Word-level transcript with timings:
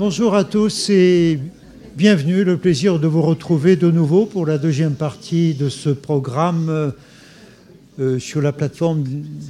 bonjour 0.00 0.34
à 0.34 0.44
tous 0.44 0.88
et 0.88 1.38
bienvenue. 1.94 2.42
Le 2.42 2.56
plaisir 2.56 2.98
de 2.98 3.06
vous 3.06 3.20
retrouver 3.20 3.76
de 3.76 3.90
nouveau 3.90 4.24
pour 4.24 4.46
la 4.46 4.56
deuxième 4.56 4.94
partie 4.94 5.52
de 5.52 5.68
ce 5.68 5.90
programme 5.90 6.94
euh, 7.98 8.18
sur 8.18 8.40
la 8.40 8.52
plateforme 8.52 9.04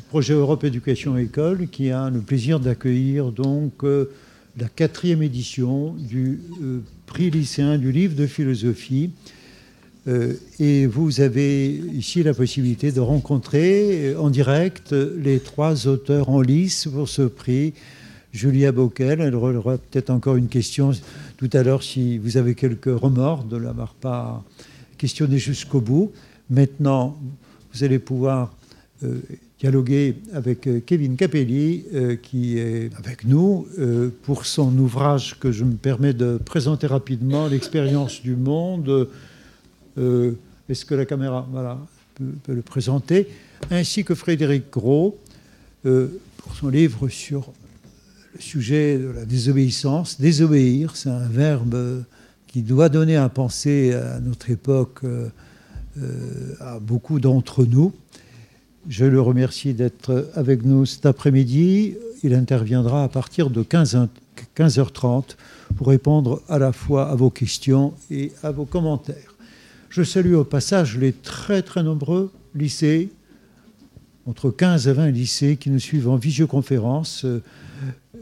projet 0.09 0.35
Europe 0.35 0.65
Éducation 0.65 1.17
École 1.17 1.69
qui 1.69 1.93
a 1.93 2.11
le 2.11 2.19
plaisir 2.19 2.59
d'accueillir 2.59 3.31
donc 3.31 3.85
euh, 3.85 4.11
la 4.59 4.67
quatrième 4.67 5.23
édition 5.23 5.95
du 5.97 6.41
euh, 6.61 6.81
prix 7.07 7.31
lycéen 7.31 7.79
du 7.79 7.93
livre 7.93 8.17
de 8.17 8.27
philosophie. 8.27 9.11
et 10.59 10.87
vous 10.87 11.21
avez 11.21 11.81
ici 11.95 12.25
la 12.25 12.35
possibilité 12.35 12.91
de 12.91 12.99
rencontrer 12.99 14.17
en 14.17 14.31
direct 14.31 14.93
les 14.93 15.39
trois 15.39 15.87
auteurs 15.87 16.29
en 16.29 16.41
lice 16.41 16.89
pour 16.93 17.09
ce 17.09 17.23
prix. 17.23 17.73
Julia 18.33 18.73
Bockel. 18.73 19.21
Elle 19.21 19.35
aura 19.35 19.79
peut-être 19.79 20.11
encore 20.11 20.37
une 20.37 20.49
question 20.49 20.93
tout 21.37 21.51
à 21.53 21.63
l'heure 21.63 21.83
si 21.83 22.19
vous 22.19 22.37
avez 22.37 22.55
quelques 22.55 22.87
remords 22.87 23.45
de 23.45 23.57
l'avoir 23.57 23.95
pas 23.95 24.45
questionné 24.99 25.39
jusqu'au 25.39 25.81
bout. 25.81 26.13
Maintenant, 26.51 27.17
vous 27.73 27.85
allez 27.85 27.99
pouvoir 27.99 28.53
euh, 29.03 29.21
dialoguer 29.59 30.17
avec 30.35 30.67
euh, 30.67 30.81
Kevin 30.85 31.17
Capelli, 31.17 31.85
euh, 31.95 32.17
qui 32.17 32.59
est 32.59 32.91
avec 32.99 33.25
nous 33.25 33.67
pour 34.23 34.45
son 34.45 34.77
ouvrage 34.79 35.39
que 35.39 35.53
je 35.53 35.65
me 35.65 35.75
permets 35.75 36.13
de 36.13 36.39
présenter 36.45 36.87
rapidement, 36.87 37.47
L'expérience 37.47 38.23
du 38.23 38.37
monde. 38.37 39.09
Est-ce 39.97 40.85
que 40.85 40.95
la 40.95 41.05
caméra 41.05 41.47
peut, 42.15 42.55
le 42.55 42.63
présenter? 42.63 43.29
Ainsi 43.71 44.05
que 44.05 44.15
Frédéric 44.15 44.71
Gros 44.71 45.19
pour 45.83 46.55
son 46.55 46.69
livre 46.69 47.09
sur 47.09 47.53
sujet 48.41 48.99
de 48.99 49.09
la 49.09 49.25
désobéissance. 49.25 50.21
Désobéir, 50.21 50.97
c'est 50.97 51.11
un 51.11 51.29
verbe 51.29 52.05
qui 52.47 52.63
doit 52.63 52.89
donner 52.89 53.17
à 53.17 53.29
penser 53.29 53.93
à 53.93 54.19
notre 54.21 54.51
époque, 54.51 55.01
euh, 55.05 55.29
à 56.61 56.81
beaucoup 56.81 57.21
d'entre 57.21 57.65
nous. 57.65 57.93
Je 58.89 59.05
le 59.05 59.21
remercie 59.21 59.75
d'être 59.75 60.31
avec 60.35 60.65
nous 60.65 60.87
cet 60.87 61.07
après-midi. 61.07 61.95
Il 62.23 62.35
interviendra 62.35 63.05
à 63.05 63.09
partir 63.09 63.51
de 63.51 63.63
15, 63.63 64.09
15h30 64.57 65.37
pour 65.77 65.89
répondre 65.89 66.43
à 66.49 66.59
la 66.59 66.73
fois 66.73 67.09
à 67.09 67.15
vos 67.15 67.31
questions 67.31 67.95
et 68.11 68.33
à 68.43 68.51
vos 68.51 68.65
commentaires. 68.65 69.37
Je 69.91 70.03
salue 70.03 70.35
au 70.35 70.45
passage 70.45 70.97
les 70.97 71.13
très 71.13 71.63
très 71.63 71.83
nombreux 71.83 72.31
lycées, 72.55 73.11
entre 74.27 74.51
15 74.51 74.89
et 74.89 74.93
20 74.93 75.11
lycées 75.11 75.57
qui 75.57 75.71
nous 75.71 75.79
suivent 75.79 76.09
en 76.09 76.17
visioconférence. 76.17 77.25
Euh, 77.25 77.43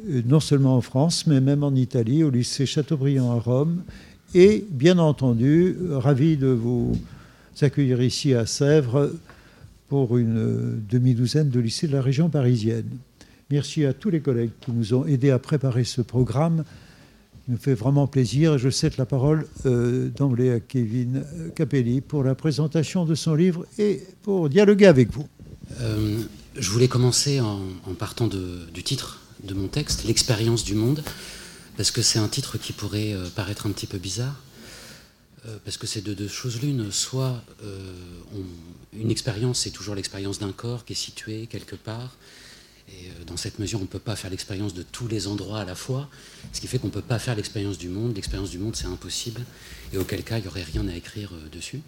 euh, 0.08 0.22
non 0.26 0.40
seulement 0.40 0.76
en 0.76 0.80
France, 0.80 1.26
mais 1.26 1.40
même 1.40 1.64
en 1.64 1.74
Italie, 1.74 2.22
au 2.22 2.30
lycée 2.30 2.66
Chateaubriand 2.66 3.32
à 3.32 3.40
Rome. 3.40 3.82
Et 4.34 4.64
bien 4.70 4.98
entendu, 4.98 5.76
ravi 5.90 6.36
de 6.36 6.48
vous 6.48 6.96
accueillir 7.60 8.02
ici 8.02 8.34
à 8.34 8.46
Sèvres 8.46 9.10
pour 9.88 10.18
une 10.18 10.80
demi-douzaine 10.88 11.48
de 11.48 11.60
lycées 11.60 11.88
de 11.88 11.94
la 11.94 12.02
région 12.02 12.28
parisienne. 12.28 12.90
Merci 13.50 13.86
à 13.86 13.94
tous 13.94 14.10
les 14.10 14.20
collègues 14.20 14.50
qui 14.60 14.72
nous 14.72 14.92
ont 14.92 15.06
aidés 15.06 15.30
à 15.30 15.38
préparer 15.38 15.84
ce 15.84 16.02
programme. 16.02 16.64
Il 17.48 17.52
nous 17.52 17.58
fait 17.58 17.72
vraiment 17.72 18.06
plaisir. 18.06 18.58
Je 18.58 18.68
cède 18.68 18.98
la 18.98 19.06
parole 19.06 19.46
euh, 19.64 20.10
d'emblée 20.10 20.50
à 20.50 20.60
Kevin 20.60 21.24
Capelli 21.54 22.02
pour 22.02 22.22
la 22.22 22.34
présentation 22.34 23.06
de 23.06 23.14
son 23.14 23.34
livre 23.34 23.64
et 23.78 24.02
pour 24.22 24.50
dialoguer 24.50 24.84
avec 24.84 25.10
vous. 25.10 25.26
Euh, 25.80 26.22
je 26.56 26.70
voulais 26.70 26.88
commencer 26.88 27.40
en, 27.40 27.60
partant 27.98 28.26
du 28.26 28.82
titre 28.82 29.20
de 29.44 29.54
mon 29.54 29.68
texte, 29.68 30.04
L'expérience 30.04 30.64
du 30.64 30.74
monde, 30.74 31.04
parce 31.76 31.90
que 31.90 32.02
c'est 32.02 32.18
un 32.18 32.28
titre 32.28 32.58
qui 32.58 32.72
pourrait 32.72 33.12
euh, 33.12 33.28
paraître 33.28 33.66
un 33.66 33.70
petit 33.70 33.86
peu 33.86 33.98
bizarre, 33.98 34.34
euh, 35.46 35.56
parce 35.64 35.76
que 35.76 35.86
c'est 35.86 36.00
de 36.00 36.14
deux 36.14 36.26
choses 36.28 36.60
l'une. 36.60 36.90
Soit 36.90 37.44
une 38.92 39.10
expérience, 39.10 39.60
c'est 39.60 39.70
toujours 39.70 39.94
l'expérience 39.94 40.40
d'un 40.40 40.52
corps 40.52 40.84
qui 40.84 40.94
est 40.94 40.96
situé 40.96 41.46
quelque 41.46 41.76
part, 41.76 42.16
et 42.88 43.10
dans 43.26 43.36
cette 43.36 43.58
mesure, 43.58 43.78
on 43.80 43.82
ne 43.82 43.86
peut 43.86 43.98
pas 43.98 44.16
faire 44.16 44.30
l'expérience 44.30 44.72
de 44.72 44.82
tous 44.82 45.08
les 45.08 45.26
endroits 45.26 45.60
à 45.60 45.64
la 45.66 45.74
fois, 45.74 46.08
ce 46.54 46.60
qui 46.60 46.66
fait 46.66 46.78
qu'on 46.78 46.86
ne 46.86 46.92
peut 46.92 47.02
pas 47.02 47.18
faire 47.18 47.36
l'expérience 47.36 47.76
du 47.76 47.90
monde. 47.90 48.16
L'expérience 48.16 48.48
du 48.48 48.58
monde, 48.58 48.74
c'est 48.74 48.86
impossible, 48.86 49.44
et 49.92 49.98
auquel 49.98 50.24
cas, 50.24 50.38
il 50.38 50.42
n'y 50.42 50.48
aurait 50.48 50.62
rien 50.62 50.88
à 50.88 50.96
écrire 50.96 51.30
dessus. 51.52 51.82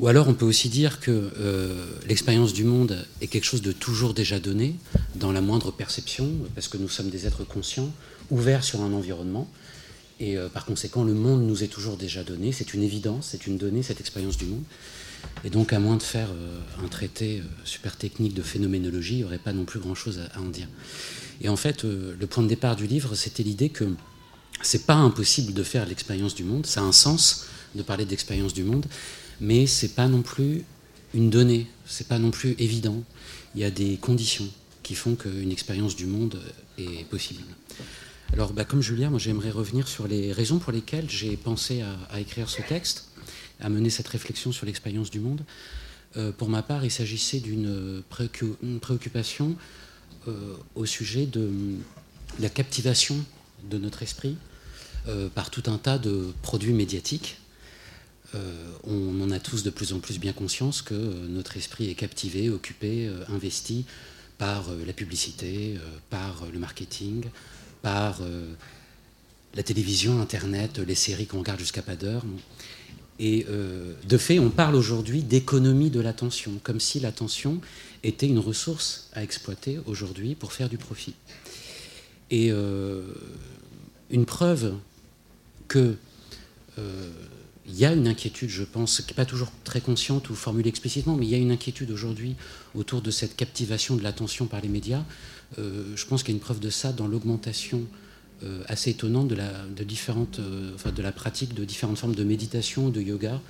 Ou 0.00 0.06
alors 0.06 0.28
on 0.28 0.34
peut 0.34 0.46
aussi 0.46 0.68
dire 0.68 1.00
que 1.00 1.30
euh, 1.38 1.84
l'expérience 2.06 2.52
du 2.52 2.64
monde 2.64 3.04
est 3.20 3.26
quelque 3.26 3.44
chose 3.44 3.62
de 3.62 3.72
toujours 3.72 4.14
déjà 4.14 4.38
donné, 4.38 4.76
dans 5.16 5.32
la 5.32 5.40
moindre 5.40 5.72
perception, 5.72 6.30
parce 6.54 6.68
que 6.68 6.76
nous 6.76 6.88
sommes 6.88 7.10
des 7.10 7.26
êtres 7.26 7.44
conscients, 7.44 7.92
ouverts 8.30 8.62
sur 8.62 8.82
un 8.82 8.92
environnement. 8.92 9.48
Et 10.20 10.36
euh, 10.36 10.48
par 10.48 10.64
conséquent, 10.64 11.02
le 11.02 11.14
monde 11.14 11.42
nous 11.42 11.64
est 11.64 11.68
toujours 11.68 11.96
déjà 11.96 12.22
donné, 12.22 12.52
c'est 12.52 12.74
une 12.74 12.82
évidence, 12.82 13.28
c'est 13.30 13.46
une 13.46 13.58
donnée, 13.58 13.82
cette 13.82 14.00
expérience 14.00 14.36
du 14.36 14.46
monde. 14.46 14.62
Et 15.42 15.50
donc, 15.50 15.72
à 15.72 15.80
moins 15.80 15.96
de 15.96 16.02
faire 16.02 16.28
euh, 16.30 16.60
un 16.84 16.88
traité 16.88 17.42
super 17.64 17.96
technique 17.96 18.34
de 18.34 18.42
phénoménologie, 18.42 19.14
il 19.14 19.18
n'y 19.18 19.24
aurait 19.24 19.38
pas 19.38 19.52
non 19.52 19.64
plus 19.64 19.80
grand-chose 19.80 20.20
à, 20.32 20.40
en 20.40 20.46
dire. 20.46 20.68
Et 21.40 21.48
en 21.48 21.56
fait, 21.56 21.84
le 21.84 22.26
point 22.26 22.42
de 22.42 22.48
départ 22.48 22.74
du 22.74 22.86
livre, 22.86 23.14
c'était 23.14 23.44
l'idée 23.44 23.68
que 23.68 23.84
c'est 24.62 24.86
pas 24.86 24.94
impossible 24.94 25.54
de 25.54 25.62
faire 25.62 25.86
l'expérience 25.86 26.34
du 26.34 26.42
monde, 26.42 26.66
ça 26.66 26.80
a 26.80 26.84
un 26.84 26.92
sens 26.92 27.46
de 27.76 27.82
parler 27.82 28.04
d'expérience 28.04 28.54
du 28.54 28.64
monde, 28.64 28.86
mais 29.40 29.66
c'est 29.66 29.94
pas 29.94 30.08
non 30.08 30.22
plus 30.22 30.64
une 31.14 31.30
donnée, 31.30 31.66
c'est 31.86 32.08
pas 32.08 32.18
non 32.18 32.30
plus 32.30 32.54
évident. 32.58 33.02
Il 33.54 33.60
y 33.60 33.64
a 33.64 33.70
des 33.70 33.96
conditions 33.96 34.48
qui 34.82 34.94
font 34.94 35.14
qu'une 35.14 35.52
expérience 35.52 35.96
du 35.96 36.06
monde 36.06 36.40
est 36.78 37.06
possible. 37.08 37.42
Alors, 38.32 38.52
bah, 38.52 38.64
comme 38.64 38.82
Julien, 38.82 39.10
moi 39.10 39.18
j'aimerais 39.18 39.50
revenir 39.50 39.88
sur 39.88 40.06
les 40.06 40.32
raisons 40.32 40.58
pour 40.58 40.72
lesquelles 40.72 41.08
j'ai 41.08 41.36
pensé 41.36 41.82
à, 42.10 42.20
écrire 42.20 42.48
ce 42.48 42.62
texte, 42.62 43.08
à 43.60 43.68
mener 43.68 43.90
cette 43.90 44.08
réflexion 44.08 44.52
sur 44.52 44.66
l'expérience 44.66 45.10
du 45.10 45.20
monde. 45.20 45.42
Euh, 46.16 46.32
pour 46.32 46.48
ma 46.48 46.62
part, 46.62 46.84
il 46.84 46.90
s'agissait 46.90 47.40
d'une 47.40 48.02
préoccupation 48.80 49.56
euh, 50.26 50.54
au 50.74 50.86
sujet 50.86 51.26
de 51.26 51.50
la 52.38 52.48
captivation 52.48 53.16
de 53.68 53.78
notre 53.78 54.02
esprit 54.02 54.36
euh, 55.08 55.28
par 55.28 55.50
tout 55.50 55.62
un 55.66 55.78
tas 55.78 55.98
de 55.98 56.32
produits 56.42 56.72
médiatiques 56.72 57.38
on 58.84 59.20
en 59.20 59.30
a 59.30 59.38
tous 59.38 59.62
de 59.62 59.70
plus 59.70 59.92
en 59.92 60.00
plus 60.00 60.18
bien 60.18 60.32
conscience 60.32 60.82
que 60.82 60.94
euh, 60.94 61.28
notre 61.28 61.56
esprit 61.56 61.90
est 61.90 61.94
captivé, 61.94 62.50
occupé, 62.50 63.06
euh, 63.06 63.24
investi 63.28 63.84
par 64.38 64.66
la 64.86 64.92
publicité, 64.92 65.76
par 66.10 66.46
le 66.52 66.60
marketing, 66.60 67.24
par 67.82 68.20
la 69.56 69.62
télévision, 69.64 70.20
Internet, 70.20 70.78
les 70.78 70.94
séries 70.94 71.26
qu'on 71.26 71.40
regarde 71.40 71.58
jusqu'à 71.58 71.82
pas 71.82 71.96
d'heure. 71.96 72.22
Et 73.18 73.44
de 74.08 74.16
fait, 74.16 74.38
on 74.38 74.50
parle 74.50 74.76
aujourd'hui 74.76 75.24
d'économie 75.24 75.90
de 75.90 75.98
l'attention, 75.98 76.52
comme 76.62 76.78
si 76.78 77.00
l'attention 77.00 77.60
était 78.04 78.28
une 78.28 78.38
ressource 78.38 79.10
à 79.12 79.24
exploiter 79.24 79.80
aujourd'hui 79.86 80.36
pour 80.36 80.52
faire 80.52 80.68
du 80.68 80.78
profit. 80.78 81.14
Et 82.30 82.50
une 82.50 84.24
preuve 84.24 84.76
que 85.66 85.96
il 87.68 87.78
y 87.78 87.84
a 87.84 87.92
une 87.92 88.08
inquiétude, 88.08 88.48
je 88.48 88.64
pense, 88.64 89.02
qui 89.02 89.08
n'est 89.08 89.16
pas 89.16 89.26
toujours 89.26 89.52
très 89.64 89.80
consciente 89.80 90.30
ou 90.30 90.34
formulée 90.34 90.68
explicitement, 90.68 91.16
mais 91.16 91.26
il 91.26 91.30
y 91.30 91.34
a 91.34 91.38
une 91.38 91.50
inquiétude 91.50 91.90
aujourd'hui 91.90 92.34
autour 92.74 93.02
de 93.02 93.10
cette 93.10 93.36
captivation 93.36 93.96
de 93.96 94.02
l'attention 94.02 94.46
par 94.46 94.60
les 94.62 94.68
médias. 94.68 95.04
Euh, 95.58 95.84
je 95.94 96.06
pense 96.06 96.22
qu'il 96.22 96.32
y 96.32 96.36
a 96.36 96.38
une 96.38 96.42
preuve 96.42 96.60
de 96.60 96.70
ça 96.70 96.92
dans 96.92 97.06
l'augmentation 97.06 97.82
euh, 98.42 98.62
assez 98.68 98.90
étonnante 98.90 99.32
euh, 99.32 100.90
de 100.90 101.02
la 101.02 101.12
pratique 101.12 101.54
de 101.54 101.64
différentes 101.64 101.98
formes 101.98 102.14
de 102.14 102.24
méditation, 102.24 102.88
de 102.88 103.00
yoga 103.00 103.40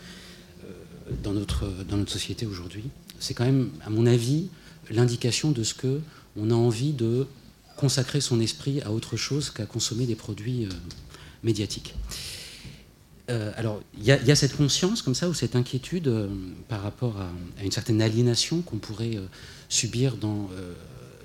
dans, 1.23 1.33
notre, 1.33 1.69
dans 1.89 1.97
notre 1.97 2.13
société 2.13 2.45
aujourd'hui. 2.45 2.85
C'est 3.21 3.35
quand 3.35 3.45
même, 3.45 3.71
à 3.87 3.91
mon 3.91 4.05
avis, 4.05 4.49
l'indication 4.91 5.53
de 5.53 5.63
ce 5.63 5.75
que 5.75 6.01
on 6.37 6.51
a 6.51 6.55
envie 6.55 6.93
de 6.93 7.27
consacrer 7.77 8.21
son 8.21 8.41
esprit 8.41 8.81
à 8.83 8.93
autre 8.93 9.17
chose 9.17 9.51
qu'à 9.51 9.65
consommer 9.65 10.07
des 10.07 10.17
produits 10.17 10.69
médiatiques. 11.43 11.95
Euh, 13.31 13.53
alors, 13.57 13.83
il 13.99 14.05
y, 14.05 14.11
a 14.13 14.37
cette 14.37 14.57
conscience 14.57 15.03
comme 15.03 15.15
ça, 15.15 15.29
ou 15.29 15.35
cette 15.35 15.55
inquiétude 15.55 16.09
euh, 16.09 16.29
par 16.69 16.83
rapport 16.83 17.21
à, 17.21 17.31
une 17.63 17.73
certaine 17.73 18.01
aliénation 18.01 18.63
qu'on 18.63 18.79
pourrait 18.79 19.17
euh, 19.17 19.27
subir 19.69 20.17
dans 20.17 20.49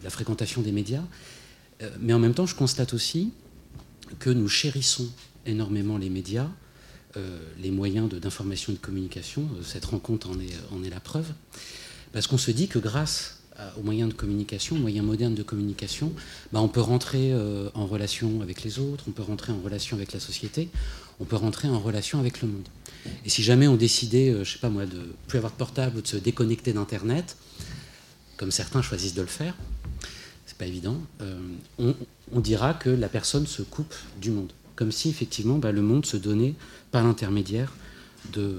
la 0.04 0.10
fréquentation 0.10 0.62
des 0.62 0.74
médias. 0.74 1.04
mais 2.02 2.12
en 2.12 2.20
même 2.20 2.34
temps, 2.34 2.46
je 2.46 2.56
constate 2.56 2.94
aussi 2.94 3.32
que 4.20 4.30
nous 4.30 4.50
chérissons 4.50 5.10
énormément 5.46 5.98
les 5.98 6.10
médias, 6.10 6.50
les 7.62 7.72
moyens 7.72 8.10
d'information 8.10 8.74
et 8.74 8.76
de 8.76 8.82
communication. 8.82 9.48
Cette 9.64 9.86
rencontre 9.86 10.30
en 10.30 10.84
est, 10.84 10.90
la 10.90 11.00
preuve. 11.00 11.28
Parce 12.12 12.28
qu'on 12.28 12.38
se 12.38 12.52
dit 12.52 12.68
que 12.68 12.80
grâce 12.80 13.40
aux 13.78 13.82
moyens 13.82 14.10
de 14.10 14.14
communication, 14.14 14.76
aux 14.76 14.80
moyens 14.80 15.06
modernes 15.06 15.36
de 15.36 15.44
communication, 15.44 16.12
bah, 16.52 16.60
on 16.60 16.68
peut 16.68 16.82
rentrer 16.82 17.34
en 17.74 17.86
relation 17.86 18.42
avec 18.42 18.64
les 18.64 18.80
autres, 18.80 19.06
on 19.08 19.12
peut 19.12 19.24
rentrer 19.24 19.54
en 19.54 19.62
relation 19.62 19.96
avec 19.96 20.12
la 20.12 20.20
société, 20.20 20.68
on 21.20 21.26
peut 21.26 21.36
rentrer 21.36 21.68
en 21.68 21.80
relation 21.80 22.20
avec 22.20 22.42
le 22.42 22.48
monde. 22.48 22.68
Et 23.26 23.30
si 23.30 23.44
jamais 23.44 23.68
on 23.68 23.76
décidait, 23.76 24.30
euh, 24.30 24.44
je 24.44 24.54
sais 24.54 24.60
pas 24.60 24.70
moi, 24.70 24.86
de 24.86 25.02
plus 25.28 25.38
avoir 25.38 25.52
de 25.52 25.58
portable 25.58 25.98
ou 25.98 26.02
de 26.02 26.08
se 26.08 26.18
déconnecter 26.18 26.74
d'Internet, 26.74 27.38
comme 28.38 28.52
certains 28.52 28.82
choisissent 28.82 29.14
de 29.14 29.22
le 29.22 29.28
faire, 29.28 29.56
c'est 30.46 30.58
pas 30.58 30.66
évident, 30.66 31.02
euh, 31.22 31.40
on, 32.32 32.40
dira 32.40 32.74
que 32.74 32.90
la 32.90 33.10
personne 33.10 33.48
se 33.48 33.62
coupe 33.62 33.96
du 34.22 34.32
monde. 34.32 34.52
comme 34.76 34.92
si 34.92 35.10
effectivement 35.10 35.58
bah, 35.60 35.72
le 35.72 35.82
monde 35.82 36.06
se 36.06 36.18
donnait 36.18 36.56
par 36.92 37.04
l'intermédiaire 37.04 37.74
de, 38.32 38.56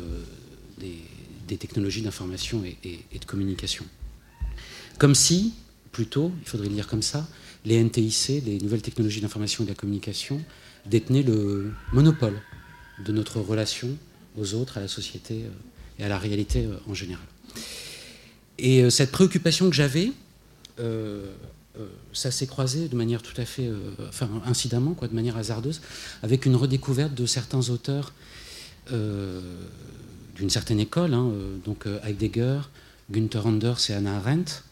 des, 0.79 1.57
technologies 1.57 2.03
d'information 2.03 2.65
et, 2.65 3.19
de 3.19 3.25
communication. 3.25 3.85
Comme 4.99 5.15
si, 5.15 5.55
plutôt, 5.93 6.33
il 6.43 6.49
faudrait 6.49 6.69
le 6.69 6.75
dire 6.75 6.89
comme 6.89 7.03
ça, 7.03 7.29
les 7.65 7.83
NTIC, 7.83 8.43
les 8.45 8.59
nouvelles 8.59 8.83
technologies 8.83 9.21
d'information 9.21 9.63
et 9.63 9.67
de 9.67 9.71
la 9.71 9.77
communication, 9.77 10.41
détenaient 10.87 11.23
le 11.23 11.73
monopole 11.93 12.41
de 13.05 13.13
notre 13.13 13.41
relation 13.41 13.97
aux 14.37 14.55
autres, 14.55 14.79
à 14.79 14.81
la 14.81 14.89
société 14.89 15.45
euh, 15.45 15.49
et 15.99 16.05
à 16.05 16.09
la 16.09 16.19
réalité 16.19 16.65
euh, 16.65 16.77
en 16.89 16.95
général. 16.95 17.25
Et 18.59 18.83
euh, 18.83 18.91
cette 18.91 19.11
préoccupation 19.11 19.69
que 19.69 19.77
j'avais, 19.77 20.13
ça 22.13 22.31
s'est 22.31 22.47
croisé 22.47 22.89
de 22.89 22.97
manière 22.97 23.23
tout 23.23 23.41
à 23.41 23.45
fait, 23.45 23.71
enfin 24.09 24.29
incidemment, 24.45 24.95
quoi, 24.95 25.07
de 25.07 25.15
manière 25.15 25.37
hasardeuse, 25.37 25.81
avec 26.23 26.47
une 26.47 26.57
redécouverte 26.57 27.15
de 27.15 27.27
certains 27.27 27.69
auteurs 27.71 28.13
d'une 28.91 30.51
certaine 30.51 30.81
école, 30.81 31.15
hein, 31.15 31.31
donc 31.65 31.87
Heidegger, 32.03 32.61
Günther 33.13 33.47
Anders 33.47 33.79
et 33.89 33.93
Anna 33.93 34.17
Arendt, 34.17 34.63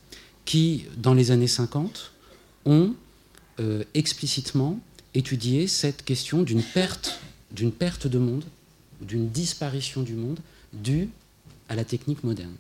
qui, 0.44 0.87
dans 0.97 1.15
les 1.15 1.31
années 1.31 1.47
50, 1.47 2.11
ont 2.67 2.94
explicitement 3.94 4.81
étudié 5.14 5.67
cette 5.67 6.05
question 6.05 6.43
d'une 6.43 6.62
perte, 6.62 7.20
d'une 7.50 7.73
perte 7.73 8.06
de 8.06 8.19
monde, 8.19 8.44
d'une 9.00 9.29
disparition 9.29 10.03
du 10.03 10.14
monde 10.14 10.41
due 10.73 11.09
à 11.69 11.75
la 11.75 11.85
technique 11.85 12.25
moderne. 12.25 12.55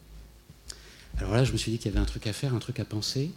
Alors 1.18 1.32
là, 1.32 1.44
je 1.44 1.52
me 1.52 1.56
suis 1.56 1.70
dit 1.70 1.78
qu'il 1.78 1.90
y 1.90 1.94
avait 1.94 2.02
un 2.02 2.06
truc 2.06 2.26
à 2.26 2.32
faire, 2.32 2.54
un 2.54 2.58
truc 2.58 2.80
à 2.80 2.84
penser, 2.84 3.30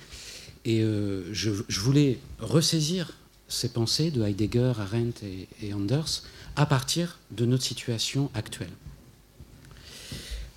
et 0.64 0.82
euh, 0.82 1.24
je, 1.34 1.50
voulais 1.80 2.20
ressaisir 2.40 3.14
ces 3.48 3.70
pensées 3.70 4.12
de 4.12 4.24
Heidegger, 4.24 4.74
Arendt 4.80 5.26
et, 5.62 5.74
Anders 5.74 6.24
à 6.56 6.66
partir 6.66 7.20
de 7.32 7.46
notre 7.46 7.64
situation 7.64 8.32
actuelle. 8.34 8.72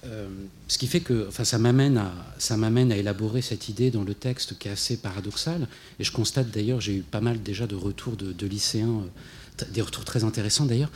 Euh, 0.09 0.29
ce 0.69 0.79
qui 0.79 0.87
fait 0.87 1.01
que 1.01 1.27
enfin, 1.29 1.45
ça 1.45 1.59
m'amène 1.59 1.99
à, 1.99 2.13
à 2.51 2.97
élaborer 2.97 3.43
cette 3.43 3.69
idée 3.69 3.91
dans 3.91 4.05
le 4.05 4.15
texte 4.15 4.59
qui 4.59 4.69
est 4.69 4.71
assez 4.71 4.97
paradoxal. 4.97 5.69
Et 5.99 6.05
je 6.05 6.13
constate 6.13 6.51
d'ailleurs, 6.51 6.81
j'ai 6.81 6.97
eu 6.97 7.03
pas 7.03 7.21
mal 7.21 7.43
déjà 7.43 7.67
de 7.67 7.75
retours 7.75 8.17
de, 8.17 8.47
lycéens, 8.47 9.03
euh, 9.61 9.65
des 9.71 9.83
retours 9.83 10.05
très 10.05 10.25
intéressants 10.25 10.67
d'ailleurs, 10.67 10.91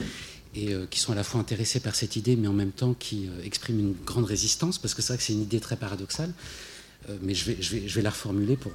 et 0.55 0.73
euh, 0.73 0.87
qui 0.89 0.99
sont 1.01 1.13
à 1.13 1.15
la 1.15 1.25
fois 1.25 1.41
intéressés 1.41 1.81
par 1.81 1.95
cette 1.95 2.17
idée, 2.17 2.37
mais 2.37 2.49
en 2.49 2.53
même 2.53 2.73
temps 2.73 2.95
qui 2.95 3.29
expriment 3.45 3.81
une 3.81 3.95
grande 4.05 4.25
résistance, 4.25 4.79
parce 4.79 4.95
que 4.95 5.03
c'est 5.03 5.09
vrai 5.09 5.19
que 5.19 5.25
c'est 5.25 5.35
une 5.35 5.43
idée 5.43 5.61
très 5.61 5.77
paradoxale, 5.77 6.33
mais 7.21 7.35
je 7.35 7.47
vais, 7.47 7.57
je, 7.61 7.75
vais, 7.75 7.89
je 7.89 7.95
vais, 7.97 8.03
la 8.03 8.11
reformuler 8.11 8.57
pour, 8.57 8.71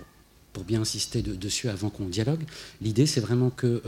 pour 0.52 0.66
bien 0.66 0.82
insister 0.82 1.22
dessus 1.22 1.70
avant 1.70 1.90
qu'on 1.90 2.08
dialogue. 2.08 2.44
L'idée, 2.82 3.06
c'est 3.06 3.22
vraiment 3.22 3.50
que 3.50 3.82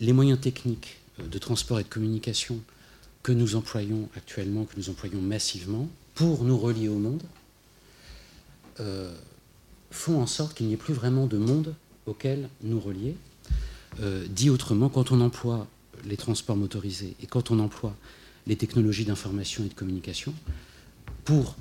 les 0.00 0.12
moyens 0.12 0.38
techniques 0.38 0.98
de 1.18 1.38
transport 1.38 1.80
et 1.80 1.82
de 1.82 1.88
communication 1.88 2.60
que 3.24 3.32
nous 3.32 3.56
employons 3.56 4.08
actuellement, 4.16 4.64
que 4.64 4.76
nous 4.76 4.90
employons 4.90 5.20
massivement, 5.20 5.88
pour 6.14 6.44
nous 6.44 6.56
relier 6.56 6.88
au 6.88 6.98
monde, 6.98 7.22
font 9.90 10.20
en 10.20 10.26
sorte 10.26 10.54
qu'il 10.54 10.66
n'y 10.66 10.74
ait 10.74 10.76
plus 10.76 10.94
vraiment 10.94 11.26
de 11.26 11.38
monde 11.38 11.74
auquel 12.06 12.48
nous 12.62 12.78
relier. 12.78 13.16
dit 14.28 14.50
autrement, 14.50 14.88
quand 14.88 15.10
on 15.10 15.20
emploie 15.20 15.66
les 16.04 16.16
transports 16.16 16.56
motorisés 16.56 17.16
et 17.22 17.26
quand 17.26 17.50
on 17.50 17.58
emploie 17.58 17.96
les 18.46 18.56
technologies 18.56 19.04
d'information 19.04 19.64
et 19.64 19.68
de 19.68 19.74
communication 19.74 20.34
pour 21.24 21.56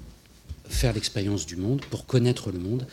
faire 0.68 0.94
l'expérience 0.94 1.46
du 1.46 1.56
monde, 1.56 1.84
pour 1.86 2.06
connaître 2.06 2.52
le 2.52 2.60
monde, 2.60 2.86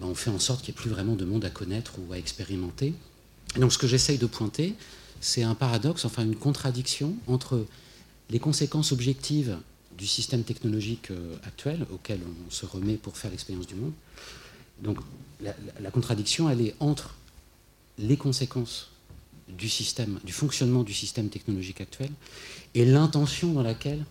ben, 0.00 0.06
on 0.06 0.14
fait 0.14 0.30
en 0.30 0.38
sorte 0.38 0.62
qu'il 0.62 0.74
n'y 0.74 0.78
ait 0.78 0.82
plus 0.82 0.90
vraiment 0.90 1.16
de 1.16 1.24
monde 1.24 1.44
à 1.44 1.50
connaître 1.50 1.94
ou 1.98 2.12
à 2.12 2.18
expérimenter. 2.18 2.94
donc 3.56 3.72
ce 3.72 3.78
que 3.78 3.86
j'essaye 3.86 4.18
de 4.18 4.26
pointer, 4.26 4.74
c'est 5.20 5.42
un 5.42 5.54
paradoxe, 5.54 6.04
enfin 6.04 6.24
une 6.24 6.36
contradiction 6.36 7.14
entre 7.26 7.66
les 8.30 8.38
conséquences 8.38 8.92
objectives 8.92 9.56
du 9.96 10.06
système 10.06 10.44
technologique 10.44 11.10
euh, 11.10 11.36
actuel 11.44 11.84
auquel 11.90 12.20
on 12.46 12.50
se 12.50 12.66
remet 12.66 12.96
pour 12.96 13.16
faire 13.16 13.30
l'expérience 13.30 13.66
du 13.66 13.74
monde. 13.74 13.92
Donc 14.80 14.98
la, 15.40 15.90
contradiction, 15.90 16.48
elle 16.48 16.60
est 16.60 16.74
entre 16.78 17.14
les 17.98 18.16
conséquences 18.16 18.90
du 19.48 19.68
système, 19.68 20.20
du 20.24 20.32
fonctionnement 20.32 20.84
du 20.84 20.94
système 20.94 21.28
technologique 21.30 21.80
actuel 21.80 22.10
et 22.74 22.84
l'intention 22.84 23.52
dans 23.52 23.62
laquelle 23.62 24.04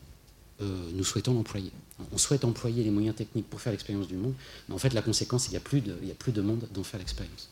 euh, 0.62 0.90
nous 0.94 1.04
souhaitons 1.04 1.34
l'employer. 1.34 1.72
On 2.12 2.18
souhaite 2.18 2.44
employer 2.44 2.84
les 2.84 2.90
moyens 2.90 3.16
techniques 3.16 3.50
pour 3.50 3.62
faire 3.62 3.72
l'expérience 3.72 4.08
du 4.08 4.16
monde, 4.16 4.34
mais 4.68 4.76
en 4.76 4.78
fait 4.78 4.94
la 4.94 5.02
conséquence, 5.02 5.48
il 5.48 5.52
n'y 5.52 5.58
a, 5.58 5.62
plus 5.62 5.82
de, 5.82 5.94
a 5.94 6.16
plus 6.16 6.32
de 6.32 6.42
monde 6.42 6.68
dont 6.74 6.84
faire 6.84 7.00
l'expérience. 7.00 7.50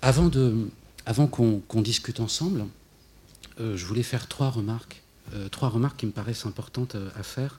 Avant 0.00 1.26
qu'on 1.26 1.82
discute 1.82 2.20
ensemble, 2.20 2.64
euh, 3.60 3.76
je 3.76 3.86
voulais 3.86 4.02
faire 4.02 4.28
trois 4.28 4.50
remarques, 4.50 5.02
euh, 5.34 5.48
trois 5.48 5.68
remarques 5.68 5.98
qui 5.98 6.06
me 6.06 6.12
paraissent 6.12 6.46
importantes 6.46 6.96
à 7.16 7.22
faire. 7.22 7.58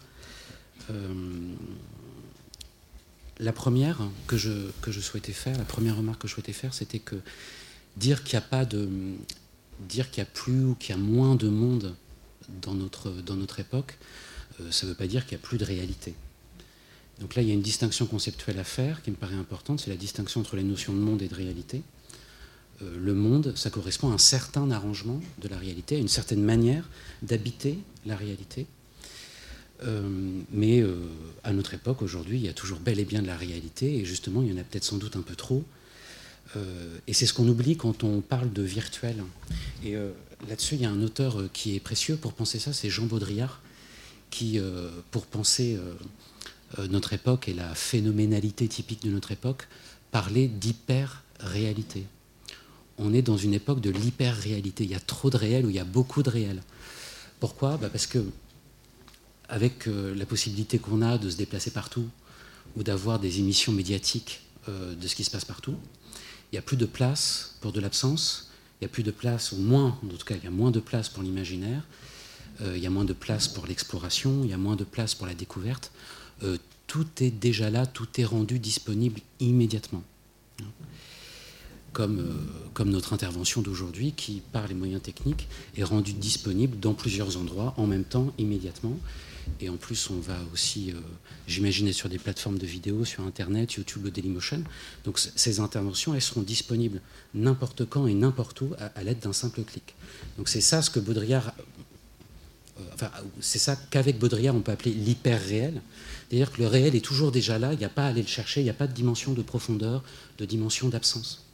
la 3.40 3.54
première 3.54 4.00
que 4.28 4.38
je, 4.38 4.70
souhaitais 5.02 5.34
faire, 5.34 5.58
la 5.58 5.66
première 5.66 5.98
remarque 5.98 6.22
que 6.22 6.28
je 6.28 6.34
souhaitais 6.34 6.54
faire, 6.54 6.74
c'était 6.74 7.00
que 7.00 7.16
dire 7.98 8.24
qu'il 8.24 8.40
n'y 8.40 8.44
a 8.44 8.68
y 9.98 10.22
a 10.22 10.26
plus 10.26 10.66
ou 10.66 10.76
qu'il 10.76 10.96
y 10.96 10.98
a 10.98 11.02
moins 11.02 11.36
de 11.36 11.48
monde 11.48 11.96
dans 12.62 12.74
notre, 12.74 13.10
dans 13.10 13.36
notre 13.36 13.60
époque, 13.60 13.98
euh, 14.60 14.72
ça 14.72 14.86
ne 14.86 14.92
veut 14.92 14.98
pas 14.98 15.08
dire 15.08 15.26
qu'il 15.26 15.38
n'y 15.38 15.44
a 15.44 15.48
plus 15.48 15.58
de 15.58 15.66
réalité. 15.66 16.14
Donc 17.20 17.36
là, 17.36 17.42
il 17.42 17.48
y 17.48 17.52
a 17.52 17.54
une 17.54 17.62
distinction 17.62 18.06
conceptuelle 18.06 18.60
à 18.60 18.64
faire 18.64 19.02
qui 19.02 19.12
me 19.12 19.16
paraît 19.16 19.36
importante, 19.36 19.80
c'est 19.80 19.90
la 19.90 19.96
distinction 19.96 20.42
entre 20.42 20.56
les 20.56 20.64
notions 20.64 20.94
de 20.94 21.00
monde 21.00 21.22
et 21.22 21.28
de 21.28 21.36
réalité. 21.36 21.84
Euh, 22.84 22.98
le 23.00 23.14
monde, 23.14 23.54
ça 23.56 23.70
correspond 23.70 24.12
à 24.12 24.14
un 24.14 24.18
certain 24.18 24.70
arrangement 24.70 25.22
de 25.42 25.48
la 25.48 25.58
réalité, 25.58 25.96
à 25.96 26.00
une 26.00 26.08
certaine 26.08 26.44
manière 26.44 26.88
d'habiter 27.22 27.80
la 28.06 28.16
réalité. 28.16 28.68
Euh, 29.84 30.02
mais 30.52 30.84
à 31.44 31.52
notre 31.52 31.74
époque, 31.74 32.02
aujourd'hui, 32.02 32.38
il 32.38 32.46
y 32.46 32.50
a 32.50 32.54
toujours 32.54 32.80
bel 32.80 33.00
et 33.00 33.06
bien 33.06 33.22
de 33.22 33.28
la 33.28 33.38
réalité, 33.38 33.98
et 33.98 34.06
justement, 34.06 34.42
il 34.42 34.52
y 34.52 34.54
en 34.54 34.58
a 34.58 34.64
peut-être 34.64 34.84
sans 34.84 34.98
doute 34.98 35.16
un 35.16 35.22
peu 35.22 35.36
trop, 35.36 35.64
euh, 36.56 36.98
et 37.08 37.14
c'est 37.14 37.26
ce 37.26 37.34
qu'on 37.34 37.48
oublie 37.48 37.78
quand 37.78 38.04
on 38.04 38.22
parle 38.22 38.52
de 38.52 38.62
virtuel. 38.62 39.24
Et 39.84 39.96
euh, 39.96 40.12
là-dessus, 40.48 40.76
il 40.76 40.82
y 40.82 40.86
a 40.86 40.90
un 40.90 41.02
auteur 41.02 41.40
euh, 41.40 41.50
qui 41.52 41.76
est 41.76 41.80
précieux 41.80 42.16
pour 42.16 42.34
penser 42.34 42.60
ça, 42.60 42.74
c'est 42.74 42.90
Jean 42.90 43.06
Baudrillard, 43.06 43.62
qui, 44.30 44.60
pour 45.12 45.28
penser 45.28 45.78
notre 46.90 47.14
époque 47.14 47.48
et 47.48 47.54
la 47.54 47.76
phénoménalité 47.76 48.68
typique 48.68 49.04
de 49.04 49.12
notre 49.12 49.32
époque, 49.32 49.68
parlait 50.10 50.48
d'hyper-réalité. 50.48 52.08
On 52.98 53.14
est 53.14 53.22
dans 53.22 53.38
une 53.38 53.54
époque 53.54 53.82
de 53.82 53.90
l'hyper-réalité. 53.90 54.84
Il 54.84 54.92
y 54.92 54.96
a 54.96 55.00
trop 55.00 55.30
de 55.30 55.38
réel 55.38 55.66
ou 55.66 55.70
il 55.70 55.76
y 55.76 55.80
a 55.80 55.86
beaucoup 55.86 56.24
de 56.24 56.30
réel. 56.30 56.62
Pourquoi? 57.40 57.78
Bah, 57.78 57.90
Parce 57.90 58.08
que 58.08 58.24
avec 59.50 59.86
la 59.88 60.26
possibilité 60.26 60.80
qu'on 60.80 61.02
a 61.02 61.18
de 61.18 61.30
se 61.30 61.38
déplacer 61.38 61.70
partout 61.70 62.08
ou 62.76 62.84
d'avoir 62.84 63.20
des 63.20 63.40
émissions 63.40 63.72
médiatiques 63.72 64.42
de 64.68 65.08
ce 65.08 65.16
qui 65.16 65.24
se 65.24 65.30
passe 65.30 65.46
partout, 65.46 65.76
il 66.54 66.56
n'y 66.56 66.60
a 66.60 66.62
plus 66.62 66.78
de 66.78 66.86
place 66.86 67.56
pour 67.62 67.72
de 67.72 67.82
l'absence, 67.82 68.52
il 68.80 68.86
n'y 68.86 68.92
a 68.92 68.94
plus 68.94 69.02
de 69.02 69.10
place, 69.10 69.54
au 69.54 69.58
moins, 69.58 69.98
en 70.04 70.18
tout 70.18 70.26
cas, 70.26 70.36
il 70.36 70.44
y 70.44 70.48
a 70.48 70.52
moins 70.52 70.70
de 70.70 70.80
place 70.80 71.10
pour 71.10 71.24
l'imaginaire, 71.24 71.84
euh, 72.62 72.78
il 72.78 72.84
y 72.84 72.86
a 72.86 72.90
moins 72.90 73.06
de 73.06 73.14
place 73.14 73.48
pour 73.48 73.66
l'exploration, 73.66 74.42
il 74.44 74.50
y 74.50 74.54
a 74.54 74.58
moins 74.58 74.76
de 74.76 74.84
place 74.84 75.16
pour 75.16 75.26
la 75.26 75.34
découverte. 75.34 75.92
Euh, 76.44 76.58
tout 76.86 77.08
est 77.22 77.32
déjà 77.32 77.70
là, 77.70 77.86
tout 77.86 78.08
est 78.20 78.26
rendu 78.26 78.60
disponible 78.60 79.20
immédiatement. 79.40 80.04
Comme, 81.94 82.20
euh, 82.20 82.34
comme 82.74 82.90
notre 82.90 83.14
intervention 83.14 83.62
d'aujourd'hui, 83.62 84.14
qui, 84.14 84.42
par 84.52 84.68
les 84.68 84.74
moyens 84.74 85.02
techniques, 85.02 85.48
est 85.78 85.84
rendue 85.84 86.14
disponible 86.14 86.80
dans 86.80 86.94
plusieurs 86.94 87.38
endroits 87.38 87.74
en 87.78 87.86
même 87.86 88.04
temps, 88.04 88.34
immédiatement. 88.40 88.98
Et 89.62 89.70
en 89.70 89.78
plus, 89.78 90.10
on 90.10 90.20
va 90.20 90.38
aussi, 90.54 90.92
euh, 90.92 90.96
j'imagine, 91.48 91.92
sur 91.94 92.10
des 92.10 92.18
plateformes 92.18 92.58
de 92.58 92.66
vidéos, 92.66 93.06
sur 93.06 93.24
Internet, 93.24 93.74
YouTube, 93.74 94.08
Dailymotion. 94.08 94.64
Donc 95.06 95.20
ces 95.20 95.60
interventions, 95.60 96.14
elles 96.14 96.22
seront 96.22 96.42
disponibles 96.42 97.02
n'importe 97.34 97.86
quand 97.86 98.08
et 98.08 98.14
n'importe 98.14 98.62
où 98.62 98.72
à, 98.78 99.04
l'aide 99.04 99.20
d'un 99.20 99.34
simple 99.34 99.64
clic. 99.64 99.96
Donc 100.38 100.50
c'est 100.50 100.62
ça 100.62 100.82
ce 100.82 100.90
que 100.90 101.00
Baudrillard... 101.00 101.54
Euh, 102.80 102.84
enfin, 102.94 103.12
c'est 103.40 103.60
ça 103.60 103.76
qu'avec 103.76 104.18
Baudrillard, 104.18 104.56
on 104.56 104.62
peut 104.62 104.72
appeler 104.72 104.92
l'hyper-réel. 104.92 105.82
C'est-à-dire 106.30 106.52
que 106.52 106.62
le 106.62 106.68
réel 106.68 106.96
est 106.96 107.06
toujours 107.06 107.32
déjà 107.32 107.60
là, 107.60 107.74
il 107.74 107.80
n'y 107.80 107.86
a 107.86 107.90
pas 107.90 108.06
à 108.06 108.08
aller 108.08 108.22
le 108.22 108.28
chercher, 108.28 108.62
il 108.62 108.64
n'y 108.64 108.70
a 108.70 108.76
pas 108.76 108.88
de 108.88 108.94
dimension 108.94 109.34
de 109.34 109.42
profondeur, 109.42 110.04
de 110.40 110.46
dimension 110.46 110.90
d'absence. 110.90 111.46